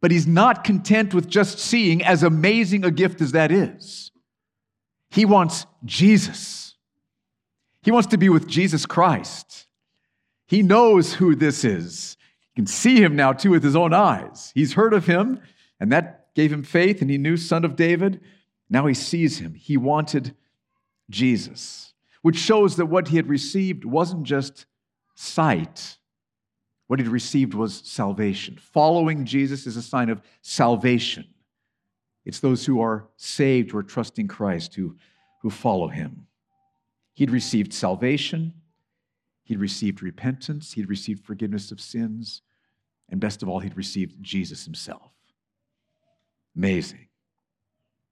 but 0.02 0.12
he's 0.12 0.28
not 0.28 0.64
content 0.64 1.14
with 1.14 1.28
just 1.28 1.60
seeing, 1.60 2.04
as 2.04 2.24
amazing 2.24 2.84
a 2.84 2.92
gift 2.92 3.22
as 3.22 3.32
that 3.34 3.52
is. 3.52 4.12
He 5.12 5.24
wants 5.24 5.66
Jesus. 5.84 6.76
He 7.84 7.92
wants 7.92 8.08
to 8.08 8.18
be 8.18 8.30
with 8.30 8.48
Jesus 8.48 8.86
Christ. 8.86 9.68
He 10.48 10.64
knows 10.64 11.14
who 11.14 11.36
this 11.36 11.64
is. 11.64 12.18
He 12.40 12.62
can 12.62 12.68
see 12.68 13.02
him 13.02 13.16
now 13.16 13.34
too 13.34 13.52
with 13.52 13.64
his 13.64 13.76
own 13.76 13.94
eyes. 13.94 14.52
He's 14.56 14.74
heard 14.74 14.94
of 14.94 15.06
him, 15.06 15.40
and 15.80 15.92
that 15.92 16.34
gave 16.34 16.52
him 16.52 16.64
faith, 16.64 17.02
and 17.02 17.10
he 17.10 17.18
knew 17.18 17.38
Son 17.38 17.64
of 17.64 17.76
David. 17.76 18.20
Now 18.70 18.88
he 18.88 18.94
sees 18.94 19.38
him. 19.38 19.54
He 19.54 19.78
wanted 19.78 20.36
Jesus, 21.10 21.94
which 22.26 22.38
shows 22.38 22.78
that 22.78 22.88
what 22.88 23.10
he 23.10 23.18
had 23.18 23.30
received 23.30 23.86
wasn't 23.86 24.24
just 24.24 24.66
sight. 25.14 26.00
What 26.88 26.98
he'd 26.98 27.08
received 27.08 27.54
was 27.54 27.84
salvation. 27.86 28.58
Following 28.74 29.26
Jesus 29.26 29.68
is 29.68 29.78
a 29.78 29.82
sign 29.84 30.10
of 30.10 30.24
salvation. 30.42 31.28
It's 32.26 32.40
those 32.40 32.66
who 32.66 32.82
are 32.82 33.08
saved, 33.16 33.70
who 33.70 33.78
are 33.78 33.84
trusting 33.84 34.28
Christ, 34.28 34.74
who, 34.74 34.96
who 35.44 35.52
follow 35.52 35.88
him. 35.88 36.26
He'd 37.14 37.30
received 37.30 37.72
salvation, 37.72 38.54
he'd 39.44 39.60
received 39.60 40.02
repentance, 40.02 40.74
he'd 40.74 40.90
received 40.90 41.24
forgiveness 41.24 41.72
of 41.72 41.80
sins, 41.80 42.42
and 43.08 43.22
best 43.22 43.44
of 43.44 43.50
all, 43.50 43.60
he'd 43.60 43.78
received 43.78 44.16
Jesus 44.24 44.66
himself. 44.66 45.12
Amazing. 46.58 47.08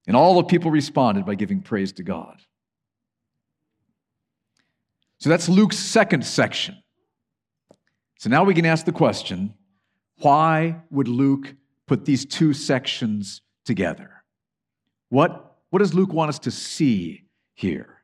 And 0.06 0.16
all 0.16 0.36
the 0.36 0.44
people 0.44 0.70
responded 0.70 1.26
by 1.26 1.34
giving 1.34 1.62
praise 1.62 1.92
to 1.94 2.04
God. 2.04 2.44
So 5.24 5.30
that's 5.30 5.48
Luke's 5.48 5.80
second 5.80 6.26
section. 6.26 6.76
So 8.20 8.30
now 8.30 8.44
we 8.44 8.54
can 8.54 8.66
ask 8.66 8.86
the 8.86 8.92
question 8.92 9.54
why 10.18 10.82
would 10.90 11.08
Luke 11.08 11.56
put 11.88 12.04
these 12.04 12.26
two 12.26 12.52
sections 12.52 13.42
together? 13.64 14.26
What, 15.08 15.56
what 15.70 15.80
does 15.80 15.94
Luke 15.94 16.12
want 16.12 16.28
us 16.28 16.40
to 16.40 16.52
see 16.52 17.24
here? 17.54 18.04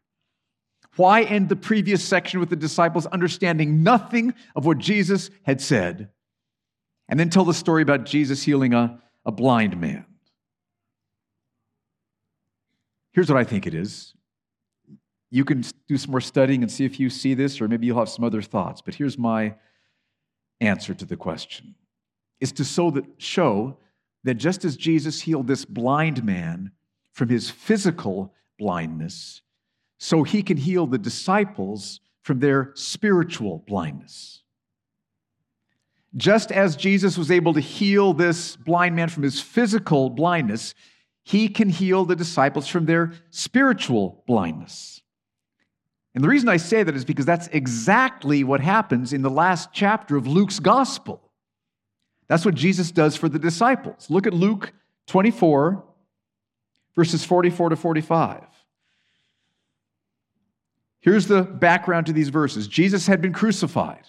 Why 0.95 1.23
end 1.23 1.49
the 1.49 1.57
previous 1.57 2.01
section 2.01 2.39
with 2.39 2.51
the 2.51 2.55
disciples 2.55 3.05
understanding 3.07 3.83
nothing 3.83 4.33
of 4.55 4.65
what 4.65 4.77
Jesus 4.77 5.29
had 5.43 5.59
said, 5.59 6.11
and 7.09 7.19
then 7.19 7.29
tell 7.29 7.43
the 7.43 7.53
story 7.53 7.81
about 7.81 8.05
Jesus 8.05 8.43
healing 8.43 8.73
a, 8.73 8.97
a 9.25 9.31
blind 9.33 9.77
man? 9.77 10.05
Here's 13.11 13.27
what 13.27 13.37
I 13.37 13.43
think 13.43 13.67
it 13.67 13.73
is. 13.73 14.13
You 15.31 15.45
can 15.45 15.63
do 15.87 15.97
some 15.97 16.11
more 16.11 16.21
studying 16.21 16.63
and 16.63 16.71
see 16.71 16.85
if 16.85 16.99
you 16.99 17.09
see 17.09 17.33
this, 17.33 17.61
or 17.61 17.67
maybe 17.67 17.85
you'll 17.85 17.99
have 17.99 18.09
some 18.09 18.25
other 18.25 18.41
thoughts. 18.41 18.81
But 18.81 18.95
here's 18.95 19.17
my 19.17 19.55
answer 20.59 20.93
to 20.93 21.05
the 21.05 21.17
question 21.17 21.75
is 22.39 22.51
to 22.53 22.63
so 22.63 22.89
that, 22.91 23.05
show 23.17 23.77
that 24.23 24.35
just 24.35 24.63
as 24.63 24.77
Jesus 24.77 25.21
healed 25.21 25.47
this 25.47 25.65
blind 25.65 26.23
man 26.23 26.71
from 27.11 27.29
his 27.29 27.49
physical 27.49 28.33
blindness, 28.57 29.41
so 29.97 30.23
he 30.23 30.41
can 30.41 30.57
heal 30.57 30.87
the 30.87 30.97
disciples 30.97 31.99
from 32.21 32.39
their 32.39 32.71
spiritual 32.75 33.63
blindness. 33.67 34.43
Just 36.15 36.51
as 36.51 36.75
Jesus 36.75 37.17
was 37.17 37.29
able 37.29 37.53
to 37.53 37.59
heal 37.59 38.13
this 38.13 38.55
blind 38.55 38.95
man 38.95 39.09
from 39.09 39.23
his 39.23 39.39
physical 39.39 40.09
blindness, 40.09 40.73
he 41.23 41.47
can 41.47 41.69
heal 41.69 42.05
the 42.05 42.15
disciples 42.15 42.67
from 42.67 42.85
their 42.85 43.13
spiritual 43.29 44.23
blindness. 44.25 44.98
And 46.19 46.23
the 46.25 46.27
reason 46.27 46.49
I 46.49 46.57
say 46.57 46.83
that 46.83 46.97
is 46.97 47.05
because 47.05 47.25
that's 47.25 47.47
exactly 47.47 48.43
what 48.43 48.59
happens 48.59 49.13
in 49.13 49.21
the 49.21 49.29
last 49.29 49.69
chapter 49.71 50.17
of 50.17 50.27
Luke's 50.27 50.59
gospel. 50.59 51.21
That's 52.27 52.43
what 52.43 52.55
Jesus 52.55 52.91
does 52.91 53.15
for 53.15 53.29
the 53.29 53.39
disciples. 53.39 54.09
Look 54.09 54.27
at 54.27 54.33
Luke 54.33 54.73
24, 55.07 55.81
verses 56.93 57.23
44 57.23 57.69
to 57.69 57.75
45. 57.77 58.43
Here's 60.99 61.25
the 61.27 61.41
background 61.43 62.07
to 62.07 62.11
these 62.11 62.27
verses 62.27 62.67
Jesus 62.67 63.07
had 63.07 63.21
been 63.21 63.31
crucified 63.31 64.03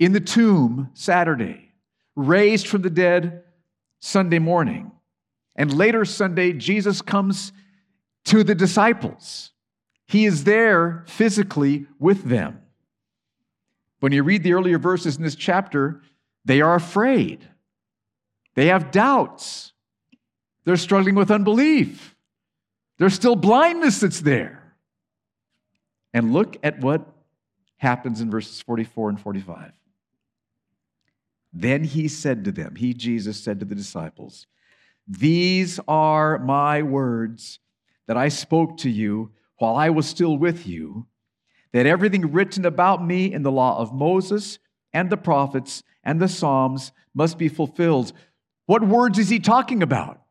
in 0.00 0.10
the 0.10 0.18
tomb 0.18 0.90
Saturday, 0.94 1.74
raised 2.16 2.66
from 2.66 2.82
the 2.82 2.90
dead 2.90 3.44
Sunday 4.00 4.40
morning. 4.40 4.90
And 5.54 5.72
later 5.72 6.04
Sunday, 6.04 6.54
Jesus 6.54 7.02
comes 7.02 7.52
to 8.24 8.42
the 8.42 8.56
disciples. 8.56 9.52
He 10.10 10.26
is 10.26 10.42
there 10.42 11.04
physically 11.06 11.86
with 12.00 12.24
them. 12.24 12.60
When 14.00 14.10
you 14.10 14.24
read 14.24 14.42
the 14.42 14.54
earlier 14.54 14.76
verses 14.76 15.16
in 15.16 15.22
this 15.22 15.36
chapter, 15.36 16.02
they 16.44 16.60
are 16.62 16.74
afraid. 16.74 17.48
They 18.56 18.66
have 18.66 18.90
doubts. 18.90 19.72
They're 20.64 20.76
struggling 20.76 21.14
with 21.14 21.30
unbelief. 21.30 22.16
There's 22.98 23.14
still 23.14 23.36
blindness 23.36 24.00
that's 24.00 24.20
there. 24.20 24.74
And 26.12 26.32
look 26.32 26.56
at 26.64 26.80
what 26.80 27.06
happens 27.76 28.20
in 28.20 28.32
verses 28.32 28.60
44 28.62 29.10
and 29.10 29.20
45. 29.20 29.70
Then 31.52 31.84
he 31.84 32.08
said 32.08 32.44
to 32.46 32.50
them, 32.50 32.74
He, 32.74 32.94
Jesus, 32.94 33.38
said 33.38 33.60
to 33.60 33.64
the 33.64 33.76
disciples, 33.76 34.48
These 35.06 35.78
are 35.86 36.36
my 36.40 36.82
words 36.82 37.60
that 38.08 38.16
I 38.16 38.26
spoke 38.28 38.76
to 38.78 38.90
you 38.90 39.30
while 39.60 39.76
I 39.76 39.90
was 39.90 40.06
still 40.06 40.36
with 40.38 40.66
you, 40.66 41.06
that 41.72 41.86
everything 41.86 42.32
written 42.32 42.64
about 42.64 43.06
me 43.06 43.32
in 43.32 43.42
the 43.42 43.52
law 43.52 43.78
of 43.78 43.94
Moses 43.94 44.58
and 44.92 45.10
the 45.10 45.18
prophets 45.18 45.82
and 46.02 46.18
the 46.18 46.28
Psalms 46.28 46.92
must 47.14 47.36
be 47.36 47.48
fulfilled. 47.48 48.12
What 48.64 48.82
words 48.82 49.18
is 49.18 49.28
he 49.28 49.38
talking 49.38 49.82
about? 49.82 50.22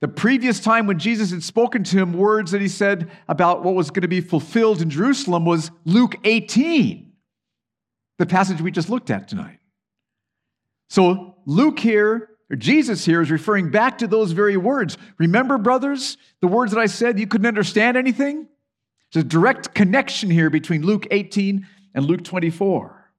The 0.00 0.08
previous 0.08 0.60
time 0.60 0.86
when 0.86 0.98
Jesus 0.98 1.30
had 1.30 1.42
spoken 1.42 1.84
to 1.84 1.98
him, 1.98 2.12
words 2.12 2.50
that 2.50 2.60
he 2.60 2.68
said 2.68 3.10
about 3.28 3.64
what 3.64 3.74
was 3.74 3.90
going 3.90 4.02
to 4.02 4.08
be 4.08 4.20
fulfilled 4.20 4.82
in 4.82 4.90
Jerusalem 4.90 5.46
was 5.46 5.70
Luke 5.84 6.16
18, 6.24 7.12
the 8.18 8.26
passage 8.26 8.60
we 8.60 8.70
just 8.70 8.90
looked 8.90 9.10
at 9.10 9.26
tonight. 9.28 9.58
So 10.90 11.36
Luke 11.46 11.78
here 11.78 12.31
Jesus 12.58 13.04
here 13.04 13.22
is 13.22 13.30
referring 13.30 13.70
back 13.70 13.98
to 13.98 14.06
those 14.06 14.32
very 14.32 14.58
words. 14.58 14.98
Remember, 15.18 15.56
brothers, 15.56 16.18
the 16.40 16.48
words 16.48 16.72
that 16.72 16.80
I 16.80 16.86
said 16.86 17.18
you 17.18 17.26
couldn't 17.26 17.46
understand 17.46 17.96
anything? 17.96 18.46
There's 19.12 19.24
a 19.24 19.28
direct 19.28 19.74
connection 19.74 20.30
here 20.30 20.50
between 20.50 20.82
Luke 20.82 21.06
18 21.10 21.66
and 21.94 22.04
Luke 22.04 22.24
24. 22.24 23.10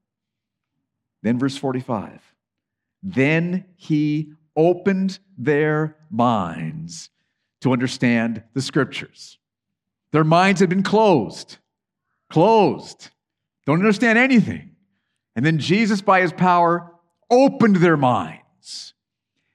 Then, 1.24 1.40
verse 1.40 1.58
45. 1.58 2.22
Then 3.02 3.66
he 3.76 4.34
opened 4.56 5.20
their 5.38 5.96
minds 6.12 7.10
to 7.62 7.72
understand 7.72 8.44
the 8.54 8.62
scriptures. 8.62 9.40
Their 10.12 10.24
minds 10.24 10.60
had 10.60 10.70
been 10.70 10.84
closed, 10.84 11.58
closed, 12.30 13.10
don't 13.66 13.80
understand 13.80 14.20
anything. 14.20 14.76
And 15.36 15.46
then 15.46 15.58
Jesus, 15.58 16.02
by 16.02 16.22
his 16.22 16.32
power, 16.32 16.94
opened 17.32 17.78
their 17.78 17.98
minds 17.98 18.93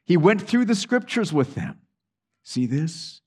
he 0.09 0.17
went 0.17 0.41
through 0.41 0.65
the 0.65 0.75
scriptures 0.75 1.35
with 1.35 1.55
them. 1.55 1.79
See 2.43 2.65
this? 2.65 3.21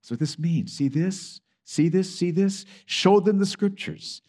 That's 0.00 0.12
what 0.12 0.20
this 0.20 0.38
means. 0.38 0.72
See 0.72 0.86
this? 0.86 1.40
See 1.64 1.88
this? 1.88 2.14
See 2.14 2.30
this? 2.30 2.64
Show 2.86 3.18
them 3.18 3.40
the 3.40 3.44
scriptures. 3.44 4.22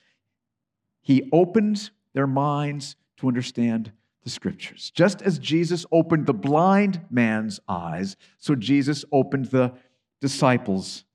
He 1.04 1.30
opened 1.32 1.92
their 2.14 2.26
minds 2.26 2.96
to 3.18 3.28
understand 3.28 3.92
the 4.24 4.32
scriptures. 4.32 4.92
Just 4.96 5.22
as 5.22 5.38
Jesus 5.38 5.86
opened 5.92 6.26
the 6.26 6.34
blind 6.34 7.00
man's 7.12 7.60
eyes, 7.68 8.18
so 8.40 8.56
Jesus 8.56 9.06
opened 9.12 9.46
the 9.46 9.72
disciples' 10.20 11.06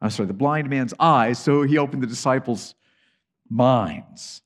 I'm 0.00 0.10
sorry, 0.10 0.26
the 0.26 0.32
blind 0.32 0.68
man's 0.68 0.94
eyes, 0.98 1.38
so 1.38 1.62
he 1.62 1.78
opened 1.78 2.02
the 2.02 2.08
disciples' 2.08 2.74
minds 3.48 4.42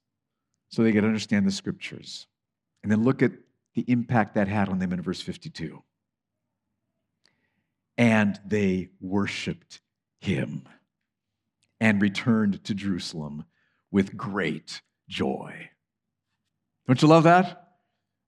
so 0.68 0.82
they 0.82 0.92
could 0.92 1.04
understand 1.04 1.46
the 1.46 1.50
scriptures. 1.50 2.26
And 2.82 2.92
then 2.92 3.04
look 3.04 3.22
at 3.22 3.32
the 3.74 3.84
impact 3.88 4.34
that 4.34 4.48
had 4.48 4.68
on 4.68 4.78
them 4.78 4.92
in 4.92 5.02
verse 5.02 5.20
52. 5.20 5.82
And 7.98 8.40
they 8.46 8.90
worshiped 9.00 9.80
him 10.20 10.68
and 11.80 12.00
returned 12.00 12.62
to 12.64 12.74
Jerusalem 12.74 13.44
with 13.90 14.16
great 14.16 14.82
joy. 15.08 15.70
Don't 16.86 17.00
you 17.00 17.08
love 17.08 17.24
that? 17.24 17.68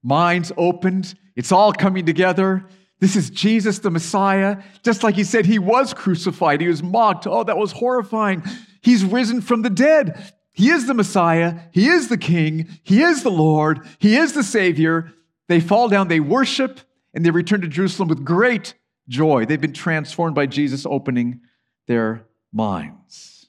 Minds 0.02 0.52
opened, 0.57 1.14
it's 1.35 1.52
all 1.52 1.72
coming 1.72 2.04
together. 2.04 2.66
This 3.00 3.16
is 3.16 3.30
Jesus 3.30 3.80
the 3.80 3.90
Messiah. 3.90 4.62
Just 4.83 5.02
like 5.02 5.14
he 5.14 5.24
said, 5.24 5.46
he 5.46 5.59
was 5.59 5.92
crucified, 5.92 6.61
he 6.61 6.68
was 6.68 6.83
mocked. 6.83 7.26
Oh, 7.26 7.44
that 7.44 7.59
was 7.59 7.72
horrifying. 7.72 8.42
He's 8.80 9.04
risen 9.04 9.40
from 9.40 9.62
the 9.62 9.70
dead. 9.70 10.33
He 10.52 10.70
is 10.70 10.87
the 10.87 10.94
Messiah. 10.94 11.59
He 11.72 11.88
is 11.88 12.09
the 12.09 12.18
King. 12.18 12.68
He 12.85 13.02
is 13.02 13.22
the 13.22 13.30
Lord. 13.30 13.80
He 13.98 14.16
is 14.16 14.35
the 14.35 14.44
Savior. 14.44 15.12
They 15.48 15.61
fall 15.61 15.88
down, 15.88 16.09
they 16.09 16.20
worship, 16.20 16.80
and 17.12 17.24
they 17.24 17.30
return 17.30 17.61
to 17.61 17.68
Jerusalem 17.68 18.09
with 18.09 18.24
great 18.24 18.74
joy. 19.09 19.44
They've 19.44 19.61
been 19.61 19.72
transformed 19.72 20.35
by 20.35 20.46
Jesus 20.46 20.87
opening 20.87 21.40
their 21.87 22.26
minds. 22.52 23.46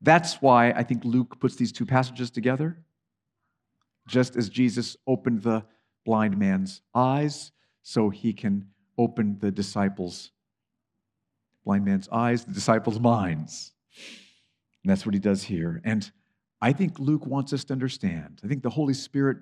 That's 0.00 0.34
why 0.36 0.70
I 0.70 0.82
think 0.82 1.04
Luke 1.04 1.40
puts 1.40 1.56
these 1.56 1.72
two 1.72 1.86
passages 1.86 2.30
together. 2.30 2.78
Just 4.06 4.36
as 4.36 4.48
Jesus 4.48 4.96
opened 5.06 5.42
the 5.42 5.64
blind 6.04 6.38
man's 6.38 6.82
eyes 6.94 7.52
so 7.82 8.10
he 8.10 8.32
can 8.32 8.68
open 8.96 9.38
the 9.40 9.50
disciples' 9.50 10.30
blind 11.64 11.84
man's 11.84 12.08
eyes, 12.10 12.44
the 12.44 12.52
disciples' 12.52 13.00
minds. 13.00 13.72
And 14.82 14.90
that's 14.90 15.04
what 15.04 15.14
he 15.14 15.20
does 15.20 15.42
here. 15.42 15.80
And 15.84 16.10
I 16.60 16.72
think 16.72 16.98
Luke 16.98 17.26
wants 17.26 17.52
us 17.52 17.64
to 17.64 17.72
understand. 17.72 18.40
I 18.44 18.48
think 18.48 18.62
the 18.62 18.70
Holy 18.70 18.94
Spirit 18.94 19.38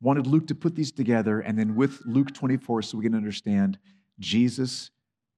wanted 0.00 0.26
Luke 0.26 0.46
to 0.48 0.54
put 0.54 0.74
these 0.74 0.92
together, 0.92 1.40
and 1.40 1.58
then 1.58 1.74
with 1.74 2.00
Luke 2.04 2.32
24, 2.32 2.82
so 2.82 2.98
we 2.98 3.04
can 3.04 3.14
understand 3.14 3.78
Jesus 4.20 4.90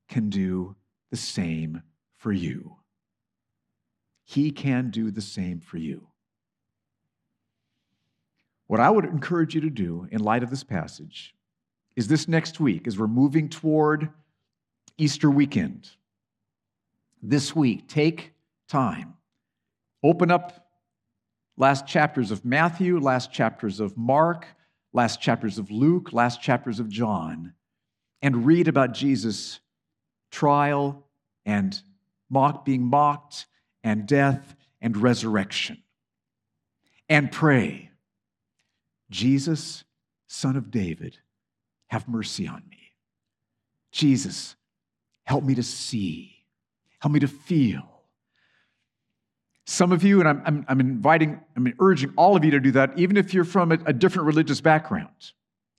can 0.09 0.29
do 0.29 0.77
the 1.11 1.17
same 1.17 1.83
for 2.17 2.33
you. 2.33 2.77
He 4.25 4.51
can 4.51 4.91
do 4.91 5.11
the 5.11 5.21
same 5.21 5.61
for 5.61 5.79
you. 5.79 6.09
What 8.67 8.81
I 8.81 8.91
would 8.91 9.05
encourage 9.05 9.55
you 9.55 9.61
to 9.61 9.71
do 9.71 10.09
in 10.11 10.21
light 10.21 10.43
of 10.43 10.51
this 10.51 10.65
passage 10.65 11.35
is 11.95 12.09
this 12.09 12.27
next 12.27 12.59
week, 12.59 12.87
as 12.87 12.99
we're 12.99 13.07
moving 13.07 13.49
toward 13.49 14.11
Easter 14.99 15.31
weekend, 15.31 15.89
this 17.23 17.55
week, 17.55 17.89
take 17.89 18.33
time, 18.69 19.15
open 20.03 20.31
up 20.31 20.66
last 21.57 21.87
chapters 21.87 22.31
of 22.31 22.45
Matthew, 22.45 22.99
last 22.99 23.33
chapters 23.33 23.81
of 23.81 23.97
Mark, 23.97 24.47
last 24.93 25.21
chapters 25.21 25.59
of 25.59 25.71
Luke, 25.71 26.13
last 26.13 26.41
chapters 26.41 26.81
of 26.81 26.89
John, 26.89 27.53
and 28.23 28.47
read 28.47 28.69
about 28.69 28.93
Jesus' 28.93 29.61
trial 30.31 31.05
and 31.45 31.81
mock, 32.29 32.65
being 32.65 32.83
mocked, 32.83 33.47
and 33.85 34.07
death 34.07 34.57
and 34.81 34.97
resurrection. 34.97 35.83
And 37.09 37.31
pray 37.31 37.91
Jesus, 39.11 39.85
son 40.27 40.57
of 40.57 40.71
David, 40.71 41.19
have 41.89 42.09
mercy 42.09 42.49
on 42.49 42.63
me. 42.69 42.93
Jesus, 43.93 44.57
help 45.25 45.45
me 45.45 45.55
to 45.55 45.63
see, 45.63 46.45
help 46.99 47.13
me 47.13 47.21
to 47.21 47.29
feel. 47.29 47.96
Some 49.67 49.91
of 49.91 50.05
you, 50.05 50.21
and 50.21 50.29
I'm, 50.29 50.43
I'm, 50.47 50.65
I'm 50.69 50.81
inviting, 50.81 51.41
I'm 51.57 51.73
urging 51.81 52.13
all 52.17 52.37
of 52.37 52.45
you 52.45 52.53
to 52.53 52.61
do 52.61 52.71
that, 52.73 52.97
even 52.97 53.17
if 53.17 53.35
you're 53.35 53.45
from 53.45 53.73
a, 53.73 53.79
a 53.87 53.93
different 53.93 54.27
religious 54.27 54.61
background, 54.61 55.33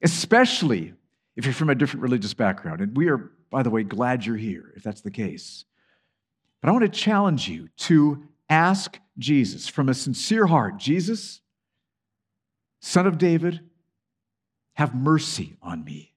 especially 0.03 0.93
if 1.37 1.45
you're 1.45 1.53
from 1.53 1.69
a 1.69 1.75
different 1.75 2.03
religious 2.03 2.33
background. 2.33 2.81
And 2.81 2.97
we 2.97 3.07
are, 3.07 3.31
by 3.49 3.63
the 3.63 3.69
way, 3.69 3.83
glad 3.83 4.25
you're 4.25 4.35
here 4.35 4.73
if 4.75 4.83
that's 4.83 5.01
the 5.01 5.11
case. 5.11 5.63
But 6.61 6.69
I 6.69 6.71
want 6.73 6.83
to 6.83 6.89
challenge 6.89 7.47
you 7.47 7.69
to 7.77 8.23
ask 8.49 8.99
Jesus 9.17 9.67
from 9.69 9.87
a 9.87 9.93
sincere 9.93 10.47
heart 10.47 10.77
Jesus, 10.77 11.39
Son 12.81 13.07
of 13.07 13.17
David, 13.17 13.61
have 14.75 14.93
mercy 14.93 15.55
on 15.61 15.83
me. 15.83 16.13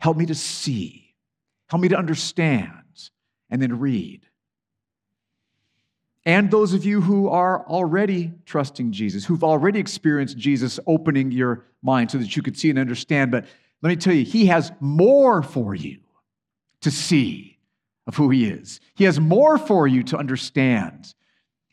Help 0.00 0.16
me 0.16 0.26
to 0.26 0.34
see. 0.34 1.14
Help 1.68 1.82
me 1.82 1.88
to 1.88 1.96
understand 1.96 2.72
and 3.50 3.60
then 3.60 3.80
read. 3.80 4.22
And 6.28 6.50
those 6.50 6.74
of 6.74 6.84
you 6.84 7.00
who 7.00 7.30
are 7.30 7.66
already 7.66 8.34
trusting 8.44 8.92
Jesus, 8.92 9.24
who've 9.24 9.42
already 9.42 9.80
experienced 9.80 10.36
Jesus 10.36 10.78
opening 10.86 11.32
your 11.32 11.64
mind 11.80 12.10
so 12.10 12.18
that 12.18 12.36
you 12.36 12.42
could 12.42 12.58
see 12.58 12.68
and 12.68 12.78
understand. 12.78 13.30
But 13.30 13.46
let 13.80 13.88
me 13.88 13.96
tell 13.96 14.12
you, 14.12 14.26
He 14.26 14.44
has 14.44 14.70
more 14.78 15.42
for 15.42 15.74
you 15.74 16.00
to 16.82 16.90
see 16.90 17.58
of 18.06 18.14
who 18.14 18.28
He 18.28 18.44
is. 18.44 18.78
He 18.94 19.04
has 19.04 19.18
more 19.18 19.56
for 19.56 19.88
you 19.88 20.02
to 20.02 20.18
understand 20.18 21.14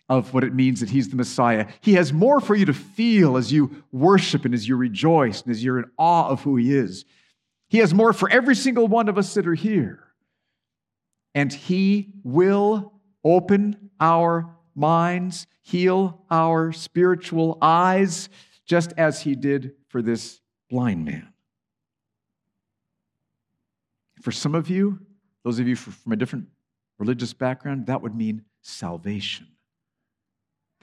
of 0.07 0.33
what 0.33 0.45
it 0.45 0.53
means 0.53 0.79
that 0.79 0.89
he's 0.89 1.09
the 1.09 1.17
Messiah. 1.17 1.67
He 1.81 1.95
has 1.95 2.13
more 2.13 2.39
for 2.39 2.55
you 2.55 2.65
to 2.67 2.73
feel 2.73 3.35
as 3.35 3.51
you 3.51 3.83
worship 3.91 4.45
and 4.45 4.53
as 4.53 4.69
you 4.69 4.77
rejoice 4.77 5.41
and 5.41 5.51
as 5.51 5.63
you're 5.63 5.79
in 5.79 5.91
awe 5.97 6.29
of 6.29 6.43
who 6.43 6.55
he 6.55 6.73
is. 6.73 7.03
He 7.67 7.79
has 7.79 7.93
more 7.93 8.13
for 8.13 8.29
every 8.29 8.55
single 8.55 8.87
one 8.87 9.09
of 9.09 9.17
us 9.17 9.33
that 9.33 9.47
are 9.47 9.55
here. 9.55 10.03
And 11.33 11.51
he 11.51 12.13
will 12.23 12.93
open 13.23 13.84
our 13.99 14.55
minds, 14.75 15.47
heal 15.61 16.23
our 16.29 16.71
spiritual 16.71 17.57
eyes, 17.61 18.29
just 18.65 18.93
as 18.97 19.21
he 19.21 19.35
did 19.35 19.73
for 19.87 20.01
this 20.01 20.41
blind 20.69 21.05
man. 21.05 21.27
For 24.21 24.31
some 24.31 24.55
of 24.55 24.69
you, 24.69 24.99
those 25.43 25.59
of 25.59 25.67
you 25.67 25.75
from 25.75 26.11
a 26.11 26.15
different 26.15 26.47
religious 26.97 27.33
background, 27.33 27.87
that 27.87 28.01
would 28.01 28.15
mean 28.15 28.43
salvation 28.61 29.47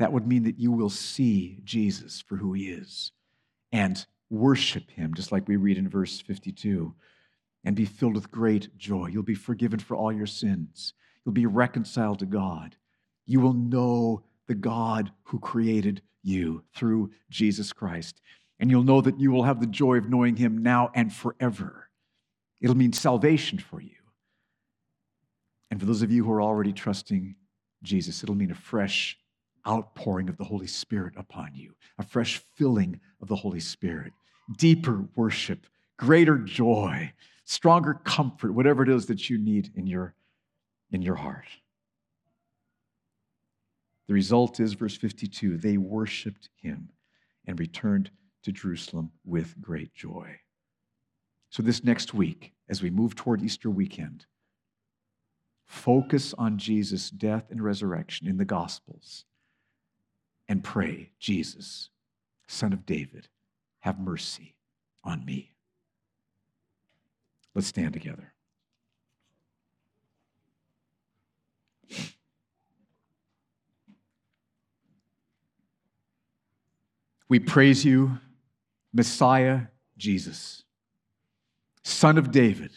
that 0.02 0.12
would 0.12 0.26
mean 0.26 0.42
that 0.42 0.58
you 0.58 0.72
will 0.72 0.90
see 0.90 1.60
Jesus 1.64 2.20
for 2.20 2.36
who 2.36 2.52
he 2.54 2.70
is 2.70 3.12
and 3.70 4.04
worship 4.30 4.90
him, 4.90 5.14
just 5.14 5.30
like 5.30 5.46
we 5.46 5.56
read 5.56 5.78
in 5.78 5.88
verse 5.88 6.20
52, 6.20 6.94
and 7.64 7.76
be 7.76 7.84
filled 7.84 8.14
with 8.14 8.32
great 8.32 8.76
joy. 8.76 9.06
You'll 9.06 9.22
be 9.22 9.34
forgiven 9.34 9.78
for 9.78 9.96
all 9.96 10.12
your 10.12 10.26
sins, 10.26 10.94
you'll 11.24 11.34
be 11.34 11.46
reconciled 11.46 12.18
to 12.20 12.26
God. 12.26 12.76
You 13.26 13.40
will 13.40 13.54
know 13.54 14.24
the 14.46 14.54
God 14.54 15.12
who 15.24 15.38
created 15.38 16.02
you 16.22 16.62
through 16.74 17.10
Jesus 17.30 17.72
Christ. 17.72 18.20
And 18.58 18.70
you'll 18.70 18.84
know 18.84 19.00
that 19.00 19.18
you 19.18 19.30
will 19.30 19.42
have 19.44 19.60
the 19.60 19.66
joy 19.66 19.98
of 19.98 20.08
knowing 20.08 20.36
him 20.36 20.62
now 20.62 20.90
and 20.94 21.12
forever. 21.12 21.88
It'll 22.60 22.76
mean 22.76 22.92
salvation 22.92 23.58
for 23.58 23.80
you. 23.80 23.90
And 25.70 25.80
for 25.80 25.86
those 25.86 26.02
of 26.02 26.12
you 26.12 26.24
who 26.24 26.32
are 26.32 26.42
already 26.42 26.72
trusting 26.72 27.34
Jesus, 27.82 28.22
it'll 28.22 28.34
mean 28.34 28.50
a 28.50 28.54
fresh 28.54 29.18
outpouring 29.66 30.28
of 30.28 30.36
the 30.36 30.44
Holy 30.44 30.66
Spirit 30.66 31.14
upon 31.16 31.54
you, 31.54 31.74
a 31.98 32.04
fresh 32.04 32.42
filling 32.56 33.00
of 33.20 33.28
the 33.28 33.36
Holy 33.36 33.60
Spirit, 33.60 34.12
deeper 34.56 35.08
worship, 35.16 35.66
greater 35.96 36.38
joy, 36.38 37.12
stronger 37.44 37.94
comfort, 38.04 38.52
whatever 38.52 38.82
it 38.82 38.88
is 38.88 39.06
that 39.06 39.30
you 39.30 39.38
need 39.38 39.70
in 39.74 39.86
your, 39.86 40.14
in 40.90 41.02
your 41.02 41.16
heart. 41.16 41.46
The 44.08 44.14
result 44.14 44.60
is, 44.60 44.74
verse 44.74 44.96
52 44.96 45.58
they 45.58 45.76
worshiped 45.76 46.48
him 46.56 46.90
and 47.46 47.58
returned 47.58 48.10
to 48.42 48.52
Jerusalem 48.52 49.12
with 49.24 49.60
great 49.60 49.94
joy. 49.94 50.38
So, 51.50 51.62
this 51.62 51.84
next 51.84 52.14
week, 52.14 52.52
as 52.68 52.82
we 52.82 52.90
move 52.90 53.14
toward 53.14 53.42
Easter 53.42 53.70
weekend, 53.70 54.26
focus 55.66 56.34
on 56.36 56.58
Jesus' 56.58 57.10
death 57.10 57.50
and 57.50 57.62
resurrection 57.62 58.26
in 58.26 58.38
the 58.38 58.44
Gospels 58.44 59.24
and 60.48 60.64
pray, 60.64 61.12
Jesus, 61.18 61.90
Son 62.46 62.72
of 62.72 62.84
David, 62.84 63.28
have 63.80 63.98
mercy 63.98 64.56
on 65.04 65.24
me. 65.24 65.54
Let's 67.54 67.68
stand 67.68 67.92
together. 67.92 68.31
We 77.32 77.40
praise 77.40 77.82
you, 77.82 78.18
Messiah 78.92 79.62
Jesus, 79.96 80.64
Son 81.82 82.18
of 82.18 82.30
David, 82.30 82.72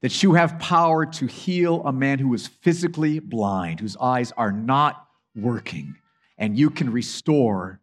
that 0.00 0.22
you 0.22 0.32
have 0.32 0.58
power 0.58 1.04
to 1.04 1.26
heal 1.26 1.82
a 1.84 1.92
man 1.92 2.18
who 2.18 2.32
is 2.32 2.46
physically 2.46 3.18
blind, 3.18 3.80
whose 3.80 3.98
eyes 3.98 4.32
are 4.34 4.50
not 4.50 5.08
working, 5.36 5.96
and 6.38 6.58
you 6.58 6.70
can 6.70 6.90
restore 6.90 7.82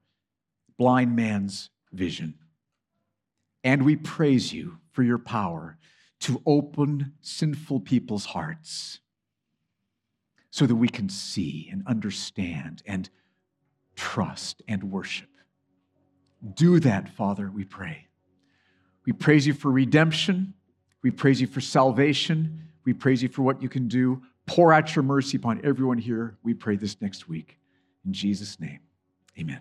blind 0.79 1.15
man's 1.15 1.69
vision. 1.93 2.33
And 3.63 3.85
we 3.85 3.97
praise 3.97 4.51
you 4.51 4.79
for 4.93 5.03
your 5.03 5.19
power 5.19 5.77
to 6.21 6.41
open 6.43 7.13
sinful 7.21 7.81
people's 7.81 8.25
hearts 8.25 8.99
so 10.49 10.65
that 10.65 10.75
we 10.75 10.89
can 10.89 11.07
see 11.07 11.69
and 11.71 11.83
understand 11.85 12.81
and 12.87 13.11
trust 13.97 14.61
and 14.67 14.85
worship. 14.85 15.27
Do 16.53 16.79
that, 16.79 17.09
Father, 17.09 17.51
we 17.53 17.65
pray. 17.65 18.07
We 19.05 19.11
praise 19.11 19.45
you 19.45 19.53
for 19.53 19.71
redemption. 19.71 20.53
We 21.01 21.11
praise 21.11 21.41
you 21.41 21.47
for 21.47 21.59
salvation. 21.59 22.61
We 22.85 22.93
praise 22.93 23.21
you 23.21 23.27
for 23.27 23.41
what 23.41 23.61
you 23.61 23.67
can 23.67 23.87
do. 23.87 24.21
Pour 24.45 24.71
out 24.71 24.95
your 24.95 25.03
mercy 25.03 25.35
upon 25.35 25.59
everyone 25.65 25.97
here. 25.97 26.37
We 26.43 26.53
pray 26.53 26.77
this 26.77 27.01
next 27.01 27.27
week. 27.27 27.57
In 28.05 28.13
Jesus' 28.13 28.59
name, 28.59 28.79
amen. 29.37 29.59